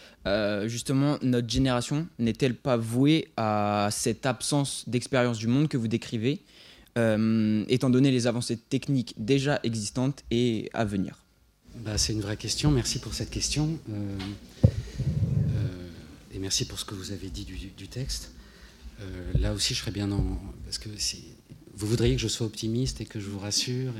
justement 0.65 1.17
notre 1.21 1.47
génération 1.47 2.05
n'est-elle 2.17 2.53
pas 2.53 2.75
vouée 2.75 3.29
à 3.37 3.87
cette 3.91 4.25
absence 4.25 4.83
d'expérience 4.87 5.37
du 5.37 5.47
monde 5.47 5.69
que 5.69 5.77
vous 5.77 5.87
décrivez, 5.87 6.41
étant 6.97 7.89
donné 7.89 8.11
les 8.11 8.27
avancées 8.27 8.57
techniques 8.57 9.13
déjà 9.17 9.61
existantes 9.63 10.25
et 10.31 10.69
à 10.73 10.83
venir? 10.83 11.23
Bah, 11.83 11.97
C'est 11.97 12.13
une 12.13 12.21
vraie 12.21 12.37
question. 12.37 12.71
Merci 12.71 12.99
pour 12.99 13.13
cette 13.13 13.29
question. 13.29 13.77
et 16.31 16.39
merci 16.39 16.65
pour 16.65 16.79
ce 16.79 16.85
que 16.85 16.95
vous 16.95 17.11
avez 17.11 17.29
dit 17.29 17.45
du 17.45 17.87
texte. 17.87 18.31
Euh, 19.01 19.31
là 19.39 19.53
aussi, 19.53 19.73
je 19.73 19.79
serais 19.79 19.91
bien 19.91 20.11
en. 20.11 20.39
Parce 20.65 20.77
que 20.77 20.89
vous 21.75 21.87
voudriez 21.87 22.15
que 22.15 22.21
je 22.21 22.27
sois 22.27 22.45
optimiste 22.45 23.01
et 23.01 23.05
que 23.05 23.19
je 23.19 23.29
vous 23.29 23.39
rassure, 23.39 23.93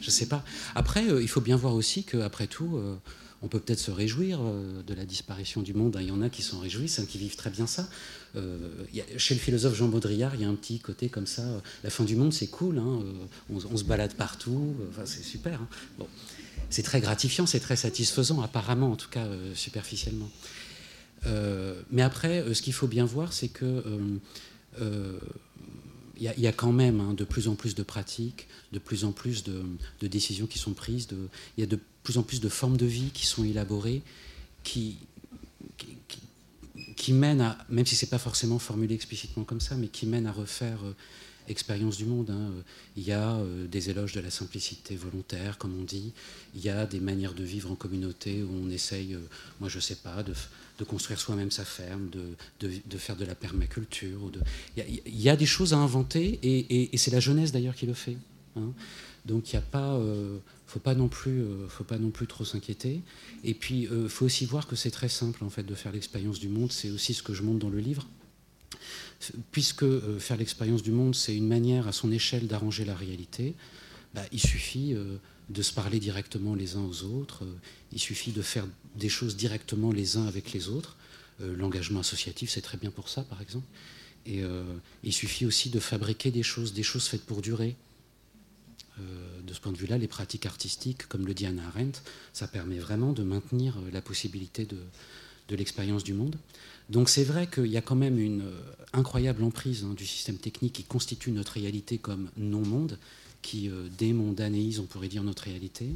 je 0.00 0.06
ne 0.06 0.10
sais 0.10 0.26
pas. 0.26 0.44
Après, 0.74 1.08
euh, 1.08 1.20
il 1.20 1.28
faut 1.28 1.40
bien 1.40 1.56
voir 1.56 1.74
aussi 1.74 2.04
qu'après 2.04 2.46
tout, 2.46 2.76
euh, 2.76 2.96
on 3.42 3.48
peut 3.48 3.58
peut-être 3.58 3.80
se 3.80 3.90
réjouir 3.90 4.40
de 4.40 4.94
la 4.94 5.04
disparition 5.04 5.60
du 5.60 5.74
monde. 5.74 5.98
Il 6.00 6.06
y 6.06 6.10
en 6.10 6.22
a 6.22 6.30
qui 6.30 6.42
s'en 6.42 6.58
réjouissent, 6.58 7.00
hein, 7.00 7.06
qui 7.06 7.18
vivent 7.18 7.36
très 7.36 7.50
bien 7.50 7.66
ça. 7.66 7.88
chez 9.18 9.34
le 9.34 9.40
philosophe 9.40 9.74
Jean 9.74 9.88
Baudrillard, 9.88 10.34
il 10.34 10.40
y 10.40 10.44
a 10.44 10.48
un 10.48 10.54
petit 10.54 10.78
côté 10.78 11.10
comme 11.10 11.26
ça. 11.26 11.44
la 11.84 11.90
fin 11.90 12.04
du 12.04 12.16
monde, 12.16 12.32
c'est 12.32 12.46
cool. 12.46 12.78
Hein, 12.78 13.02
on, 13.50 13.76
se 13.76 13.84
balade 13.84 14.14
partout. 14.14 14.74
C'est 15.04 15.22
super. 15.22 15.60
Hein. 15.60 15.68
Bon. 15.98 16.08
C'est 16.70 16.82
très 16.82 17.00
gratifiant, 17.00 17.46
c'est 17.46 17.60
très 17.60 17.76
satisfaisant, 17.76 18.40
apparemment, 18.42 18.92
en 18.92 18.96
tout 18.96 19.08
cas, 19.08 19.26
superficiellement. 19.54 20.30
Euh, 21.26 21.80
mais 21.90 22.02
après, 22.02 22.40
euh, 22.40 22.54
ce 22.54 22.62
qu'il 22.62 22.72
faut 22.72 22.86
bien 22.86 23.04
voir, 23.04 23.32
c'est 23.32 23.48
que 23.48 23.82
euh, 24.80 25.18
il 26.18 26.22
y, 26.22 26.46
a 26.46 26.52
quand 26.52 26.72
même 26.72 27.00
hein, 27.00 27.12
de 27.12 27.24
plus 27.24 27.46
en 27.46 27.56
plus 27.56 27.74
de 27.74 27.82
pratiques, 27.82 28.48
de 28.72 28.78
plus 28.78 29.04
en 29.04 29.12
plus 29.12 29.44
de, 29.44 29.62
décisions 30.00 30.46
qui 30.46 30.58
sont 30.58 30.72
prises, 30.72 31.08
il 31.12 31.60
y 31.60 31.62
a 31.62 31.66
de 31.66 31.78
plus 32.04 32.16
en 32.16 32.22
plus 32.22 32.40
de 32.40 32.48
formes 32.48 32.78
de 32.78 32.86
vie 32.86 33.10
qui 33.12 33.26
sont 33.26 33.44
élaborées, 33.44 34.02
qui, 34.64 34.96
qui, 36.96 37.12
mènent 37.12 37.42
à, 37.42 37.58
même 37.68 37.84
si 37.84 37.96
ce 37.96 38.06
n'est 38.06 38.08
pas 38.08 38.18
forcément 38.18 38.58
formulé 38.58 38.94
explicitement 38.94 39.44
comme 39.44 39.60
ça, 39.60 39.74
mais 39.74 39.88
qui 39.88 40.06
mènent 40.06 40.26
à 40.26 40.32
refaire 40.32 40.78
expérience 41.48 41.96
du 41.96 42.04
monde. 42.04 42.30
Hein. 42.30 42.52
Il 42.96 43.04
y 43.04 43.12
a 43.12 43.34
euh, 43.34 43.66
des 43.66 43.90
éloges 43.90 44.12
de 44.12 44.20
la 44.20 44.30
simplicité 44.30 44.96
volontaire, 44.96 45.58
comme 45.58 45.78
on 45.78 45.84
dit. 45.84 46.12
Il 46.54 46.62
y 46.62 46.68
a 46.68 46.86
des 46.86 47.00
manières 47.00 47.34
de 47.34 47.44
vivre 47.44 47.70
en 47.70 47.74
communauté 47.74 48.42
où 48.42 48.50
on 48.62 48.70
essaye, 48.70 49.14
euh, 49.14 49.20
moi 49.60 49.68
je 49.68 49.80
sais 49.80 49.96
pas, 49.96 50.22
de, 50.22 50.34
construire 50.84 51.18
soi-même 51.18 51.50
sa 51.50 51.64
ferme, 51.64 52.10
de, 52.10 52.98
faire 52.98 53.16
de 53.16 53.24
la 53.24 53.34
permaculture. 53.34 54.30
Il, 54.76 55.00
y 55.06 55.28
a, 55.28 55.36
des 55.36 55.46
choses 55.46 55.72
à 55.72 55.78
inventer 55.78 56.38
et, 56.42 56.96
c'est 56.96 57.10
la 57.10 57.20
jeunesse 57.20 57.52
d'ailleurs 57.52 57.74
qui 57.74 57.86
le 57.86 57.94
fait. 57.94 58.16
Hein. 58.56 58.72
Donc 59.24 59.52
il 59.52 59.56
n'y 59.56 59.58
a 59.58 59.62
pas, 59.62 59.94
euh, 59.94 60.38
faut 60.66 60.78
pas 60.78 60.94
non 60.94 61.08
plus, 61.08 61.42
faut 61.68 61.84
pas 61.84 61.98
non 61.98 62.10
plus 62.10 62.26
trop 62.26 62.44
s'inquiéter. 62.44 63.00
Et 63.42 63.54
puis 63.54 63.88
il 63.90 64.08
faut 64.08 64.26
aussi 64.26 64.46
voir 64.46 64.66
que 64.66 64.76
c'est 64.76 64.90
très 64.90 65.08
simple 65.08 65.42
en 65.44 65.50
fait 65.50 65.64
de 65.64 65.74
faire 65.74 65.92
l'expérience 65.92 66.38
du 66.38 66.48
monde. 66.48 66.72
C'est 66.72 66.90
aussi 66.90 67.14
ce 67.14 67.22
que 67.22 67.34
je 67.34 67.42
montre 67.42 67.58
dans 67.58 67.70
le 67.70 67.78
livre 67.78 68.06
puisque 69.50 69.82
euh, 69.82 70.18
faire 70.18 70.36
l'expérience 70.36 70.82
du 70.82 70.92
monde, 70.92 71.14
c'est 71.14 71.36
une 71.36 71.48
manière 71.48 71.88
à 71.88 71.92
son 71.92 72.12
échelle 72.12 72.46
d'arranger 72.46 72.84
la 72.84 72.94
réalité, 72.94 73.54
bah, 74.14 74.24
il 74.32 74.40
suffit 74.40 74.94
euh, 74.94 75.16
de 75.50 75.62
se 75.62 75.72
parler 75.72 76.00
directement 76.00 76.54
les 76.54 76.76
uns 76.76 76.82
aux 76.82 77.04
autres, 77.04 77.44
euh, 77.44 77.54
il 77.92 77.98
suffit 77.98 78.32
de 78.32 78.42
faire 78.42 78.66
des 78.94 79.08
choses 79.08 79.36
directement 79.36 79.92
les 79.92 80.16
uns 80.16 80.26
avec 80.26 80.52
les 80.52 80.68
autres. 80.68 80.96
L'engagement 81.38 82.00
associatif, 82.00 82.48
c'est 82.48 82.62
très 82.62 82.78
bien 82.78 82.90
pour 82.90 83.10
ça, 83.10 83.22
par 83.22 83.42
exemple. 83.42 83.66
Et 84.24 84.40
il 85.04 85.12
suffit 85.12 85.44
aussi 85.44 85.68
de 85.68 85.78
fabriquer 85.78 86.30
des 86.30 86.42
choses, 86.42 86.72
des 86.72 86.82
choses 86.82 87.08
faites 87.08 87.26
pour 87.26 87.42
durer. 87.42 87.76
de 88.98 89.52
ce 89.52 89.60
point 89.60 89.70
de 89.70 89.76
vue-là, 89.76 89.98
les 89.98 90.08
pratiques 90.08 90.46
artistiques, 90.46 91.06
comme 91.08 91.26
le 91.26 91.34
dit 91.34 91.44
Anna 91.44 91.66
Arendt, 91.66 92.00
ça 92.32 92.48
permet 92.48 92.78
vraiment 92.78 93.12
de 93.12 93.22
maintenir 93.22 93.76
la 93.92 94.00
possibilité 94.00 94.64
de, 94.64 94.78
de 95.48 95.56
l'expérience 95.56 96.04
du 96.04 96.14
monde. 96.14 96.36
Donc 96.88 97.08
c'est 97.08 97.24
vrai 97.24 97.48
qu'il 97.48 97.66
y 97.66 97.76
a 97.76 97.82
quand 97.82 97.96
même 97.96 98.18
une 98.18 98.42
euh, 98.42 98.60
incroyable 98.92 99.42
emprise 99.42 99.84
hein, 99.84 99.94
du 99.94 100.06
système 100.06 100.36
technique 100.36 100.74
qui 100.74 100.84
constitue 100.84 101.32
notre 101.32 101.52
réalité 101.52 101.98
comme 101.98 102.30
non-monde, 102.36 102.98
qui 103.42 103.70
démondanéise, 103.96 104.80
on 104.80 104.86
pourrait 104.86 105.06
dire, 105.06 105.22
notre 105.22 105.44
réalité. 105.44 105.94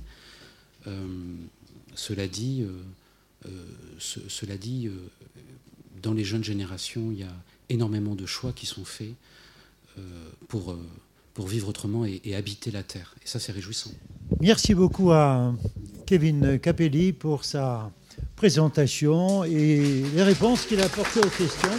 cela 1.96 2.28
dit, 2.28 2.64
cela 3.98 4.56
dit 4.56 4.88
dans 6.00 6.12
les 6.12 6.22
jeunes 6.22 6.44
générations, 6.44 7.10
il 7.10 7.18
y 7.18 7.22
a 7.24 7.34
énormément 7.68 8.14
de 8.14 8.24
choix 8.24 8.52
qui 8.52 8.66
sont 8.66 8.84
faits 8.84 9.14
pour, 10.46 10.76
pour 11.34 11.48
vivre 11.48 11.66
autrement 11.66 12.04
et 12.04 12.36
habiter 12.36 12.70
la 12.70 12.84
Terre. 12.84 13.16
Et 13.24 13.26
ça, 13.26 13.40
c'est 13.40 13.50
réjouissant. 13.50 13.90
Merci 14.40 14.74
beaucoup 14.74 15.10
à 15.10 15.52
Kevin 16.06 16.58
Capelli 16.60 17.12
pour 17.12 17.44
sa 17.44 17.90
présentation 18.36 19.44
et 19.44 20.02
les 20.14 20.22
réponses 20.22 20.66
qu'il 20.66 20.80
a 20.80 20.84
apportées 20.84 21.20
aux 21.20 21.28
questions. 21.28 21.70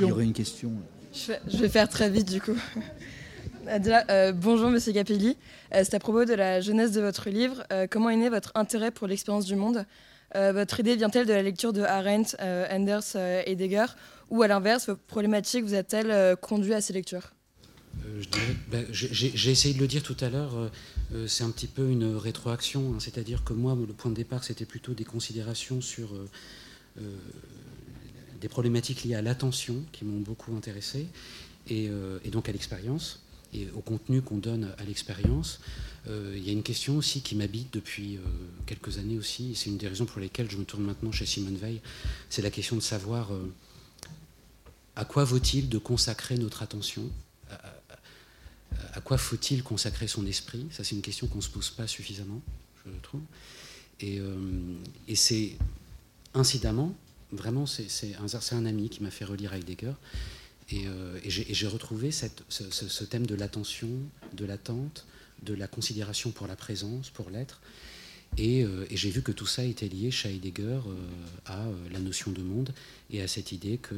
Il 0.00 0.08
y 0.08 0.12
aurait 0.12 0.24
une 0.24 0.32
question. 0.32 0.72
Je 1.12 1.56
vais, 1.56 1.68
faire 1.68 1.88
très 1.88 2.10
vite 2.10 2.30
du 2.30 2.40
coup. 2.40 2.56
Euh, 3.66 4.32
bonjour 4.32 4.68
Monsieur 4.68 4.92
Capelli. 4.92 5.38
Euh, 5.74 5.80
c'est 5.84 5.94
à 5.94 5.98
propos 5.98 6.26
de 6.26 6.34
la 6.34 6.60
jeunesse 6.60 6.92
de 6.92 7.00
votre 7.00 7.30
livre. 7.30 7.64
Euh, 7.72 7.86
comment 7.90 8.10
est 8.10 8.16
né 8.16 8.28
votre 8.28 8.52
intérêt 8.54 8.90
pour 8.90 9.06
l'expérience 9.06 9.46
du 9.46 9.56
monde? 9.56 9.86
Votre 10.34 10.80
idée 10.80 10.96
vient-elle 10.96 11.26
de 11.26 11.32
la 11.32 11.42
lecture 11.42 11.72
de 11.72 11.80
Arendt, 11.80 12.36
Anders 12.68 13.14
et 13.14 13.50
Heidegger? 13.50 13.86
Ou 14.30 14.42
à 14.42 14.48
l'inverse, 14.48 14.88
vos 14.88 14.96
problématiques 14.96 15.64
vous 15.64 15.74
a-t-elle 15.74 16.36
conduit 16.38 16.74
à 16.74 16.80
ces 16.80 16.92
lectures? 16.92 17.33
Ben, 18.70 18.86
J'ai 18.90 19.50
essayé 19.50 19.74
de 19.74 19.80
le 19.80 19.86
dire 19.86 20.02
tout 20.02 20.16
à 20.20 20.28
l'heure. 20.28 20.70
Euh, 21.14 21.26
c'est 21.28 21.44
un 21.44 21.50
petit 21.50 21.66
peu 21.66 21.88
une 21.90 22.16
rétroaction, 22.16 22.94
hein. 22.94 23.00
c'est-à-dire 23.00 23.44
que 23.44 23.52
moi, 23.52 23.76
le 23.76 23.92
point 23.92 24.10
de 24.10 24.16
départ, 24.16 24.42
c'était 24.44 24.64
plutôt 24.64 24.94
des 24.94 25.04
considérations 25.04 25.80
sur 25.80 26.14
euh, 26.14 26.28
euh, 26.98 27.16
des 28.40 28.48
problématiques 28.48 29.04
liées 29.04 29.14
à 29.14 29.22
l'attention 29.22 29.84
qui 29.92 30.04
m'ont 30.04 30.20
beaucoup 30.20 30.54
intéressé, 30.56 31.06
et, 31.68 31.88
donc 32.30 32.48
à 32.50 32.52
l'expérience, 32.52 33.22
et 33.54 33.68
au 33.74 33.80
contenu 33.80 34.20
qu'on 34.20 34.36
donne 34.36 34.74
à 34.76 34.84
l'expérience. 34.84 35.60
Il 36.06 36.44
y 36.44 36.50
a 36.50 36.52
une 36.52 36.62
question 36.62 36.98
aussi 36.98 37.22
qui 37.22 37.36
m'habite 37.36 37.72
depuis 37.72 38.18
quelques 38.66 38.98
années 38.98 39.16
aussi, 39.16 39.52
et 39.52 39.54
c'est 39.54 39.70
une 39.70 39.78
des 39.78 39.88
raisons 39.88 40.04
pour 40.04 40.20
lesquelles 40.20 40.50
je 40.50 40.58
me 40.58 40.64
tourne 40.64 40.82
maintenant 40.82 41.10
chez 41.10 41.24
Simone 41.24 41.56
Veil, 41.56 41.80
c'est 42.28 42.42
la 42.42 42.50
question 42.50 42.76
de 42.76 42.82
savoir 42.82 43.30
à 44.94 45.06
quoi 45.06 45.24
vaut-il 45.24 45.70
de 45.70 45.78
consacrer 45.78 46.36
notre 46.36 46.62
attention 46.62 47.08
à 48.94 49.00
quoi 49.00 49.18
faut-il 49.18 49.62
consacrer 49.62 50.08
son 50.08 50.26
esprit? 50.26 50.66
Ça, 50.70 50.84
c'est 50.84 50.94
une 50.94 51.02
question 51.02 51.26
qu'on 51.26 51.38
ne 51.38 51.42
se 51.42 51.50
pose 51.50 51.70
pas 51.70 51.86
suffisamment, 51.86 52.40
je 52.86 53.00
trouve. 53.02 53.22
Et, 54.00 54.18
euh, 54.20 54.36
c'est 55.14 55.52
incidemment, 56.34 56.94
vraiment, 57.32 57.66
c'est 57.66 58.14
un, 58.52 58.66
ami 58.66 58.88
qui 58.88 59.02
m'a 59.02 59.10
fait 59.10 59.24
relire 59.24 59.54
Heidegger. 59.54 59.92
Et, 60.70 60.86
euh, 60.86 61.18
et 61.22 61.30
j'ai 61.30 61.66
retrouvé 61.66 62.10
ce, 62.10 63.04
thème 63.04 63.26
de 63.26 63.34
l'attention, 63.34 63.90
de 64.32 64.44
l'attente, 64.44 65.06
de 65.42 65.54
la 65.54 65.66
considération 65.66 66.30
pour 66.30 66.46
la 66.46 66.56
présence, 66.56 67.10
pour 67.10 67.30
l'être. 67.30 67.60
Et, 68.36 68.64
euh, 68.64 68.86
et 68.90 68.96
j'ai 68.96 69.10
vu 69.10 69.22
que 69.22 69.30
tout 69.30 69.46
ça 69.46 69.62
était 69.62 69.88
lié 69.88 70.10
chez 70.10 70.30
Heidegger 70.30 70.80
à 71.46 71.66
la 71.92 71.98
notion 72.00 72.32
de 72.32 72.42
monde 72.42 72.72
et 73.10 73.22
à 73.22 73.28
cette 73.28 73.52
idée 73.52 73.78
que 73.78 73.94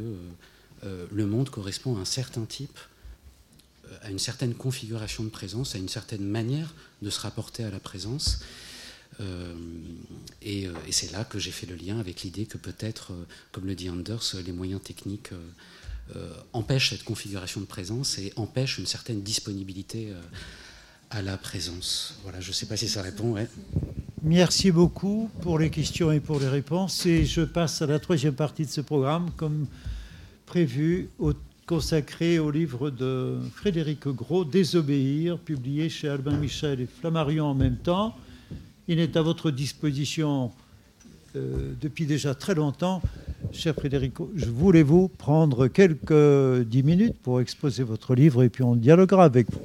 le 0.82 1.26
monde 1.26 1.48
correspond 1.48 1.96
à 1.96 2.00
un 2.00 2.04
certain 2.04 2.44
type 2.44 2.78
à 4.03 4.11
une 4.11 4.18
certaine 4.18 4.55
configuration 4.55 5.25
de 5.25 5.29
présence, 5.29 5.75
à 5.75 5.79
une 5.79 5.88
certaine 5.88 6.25
manière 6.25 6.75
de 7.03 7.11
se 7.11 7.20
rapporter 7.20 7.64
à 7.64 7.70
la 7.70 7.81
présence. 7.81 8.40
Euh, 9.20 9.55
et, 10.42 10.66
euh, 10.66 10.72
et 10.87 10.92
c'est 10.92 11.12
là 11.12 11.25
que 11.25 11.38
j'ai 11.38 11.51
fait 11.51 11.66
le 11.66 11.77
lien 11.77 11.99
avec 11.99 12.22
l'idée 12.22 12.46
que 12.46 12.59
peut-être, 12.59 13.12
euh, 13.12 13.25
comme 13.53 13.66
le 13.66 13.75
dit 13.75 13.88
Anders, 13.88 14.22
les 14.44 14.53
moyens 14.53 14.83
techniques 14.83 15.31
empêchent 16.53 16.90
cette 16.90 17.03
configuration 17.03 17.61
de 17.61 17.66
présence 17.66 18.18
et 18.18 18.33
empêchent 18.37 18.79
une 18.79 18.87
certaine 18.87 19.22
disponibilité 19.22 20.12
à 21.11 21.20
la 21.20 21.37
présence. 21.37 22.20
Voilà, 22.22 22.40
je 22.40 22.51
ne 22.51 22.53
sais 22.53 22.66
pas 22.66 22.77
si 22.77 22.87
ça 22.87 23.03
répond. 23.03 23.35
Merci 24.22 24.70
beaucoup 24.70 25.29
pour 25.40 25.59
les 25.59 25.68
questions 25.68 26.12
et 26.12 26.20
pour 26.20 26.38
les 26.38 26.46
réponses. 26.46 27.05
Et 27.07 27.25
je 27.25 27.40
passe 27.40 27.83
à 27.83 27.87
la 27.87 27.99
troisième 27.99 28.35
partie 28.35 28.64
de 28.64 28.70
ce 28.70 28.83
programme, 28.83 29.33
comme 29.37 29.66
prévu, 30.46 31.09
au 31.18 31.33
consacré 31.66 32.38
au 32.38 32.52
livre 32.52 32.90
de 32.90 33.38
Frédéric 33.55 34.07
Gros, 34.07 34.44
Désobéir, 34.44 35.37
publié 35.37 35.88
chez 35.88 36.09
Albin 36.09 36.37
Michel 36.37 36.81
et 36.81 36.87
Flammarion 36.87 37.46
en 37.46 37.55
même 37.55 37.76
temps. 37.76 38.16
Il 38.87 39.00
est 39.00 39.16
à 39.16 39.22
votre 39.22 39.50
disposition 39.50 40.52
euh, 41.35 41.74
depuis 41.81 42.07
déjà 42.07 42.37
très 42.37 42.55
longtemps. 42.55 43.02
Cher 43.52 43.74
Frédéric, 43.74 44.14
voulez-vous 44.18 45.09
prendre 45.09 45.68
quelques 45.68 46.64
dix 46.66 46.82
minutes 46.82 47.16
pour 47.22 47.40
exposer 47.40 47.82
votre 47.82 48.14
livre 48.14 48.42
et 48.42 48.48
puis 48.48 48.62
on 48.62 48.76
dialoguera 48.76 49.24
avec 49.24 49.46
vous. 49.50 49.61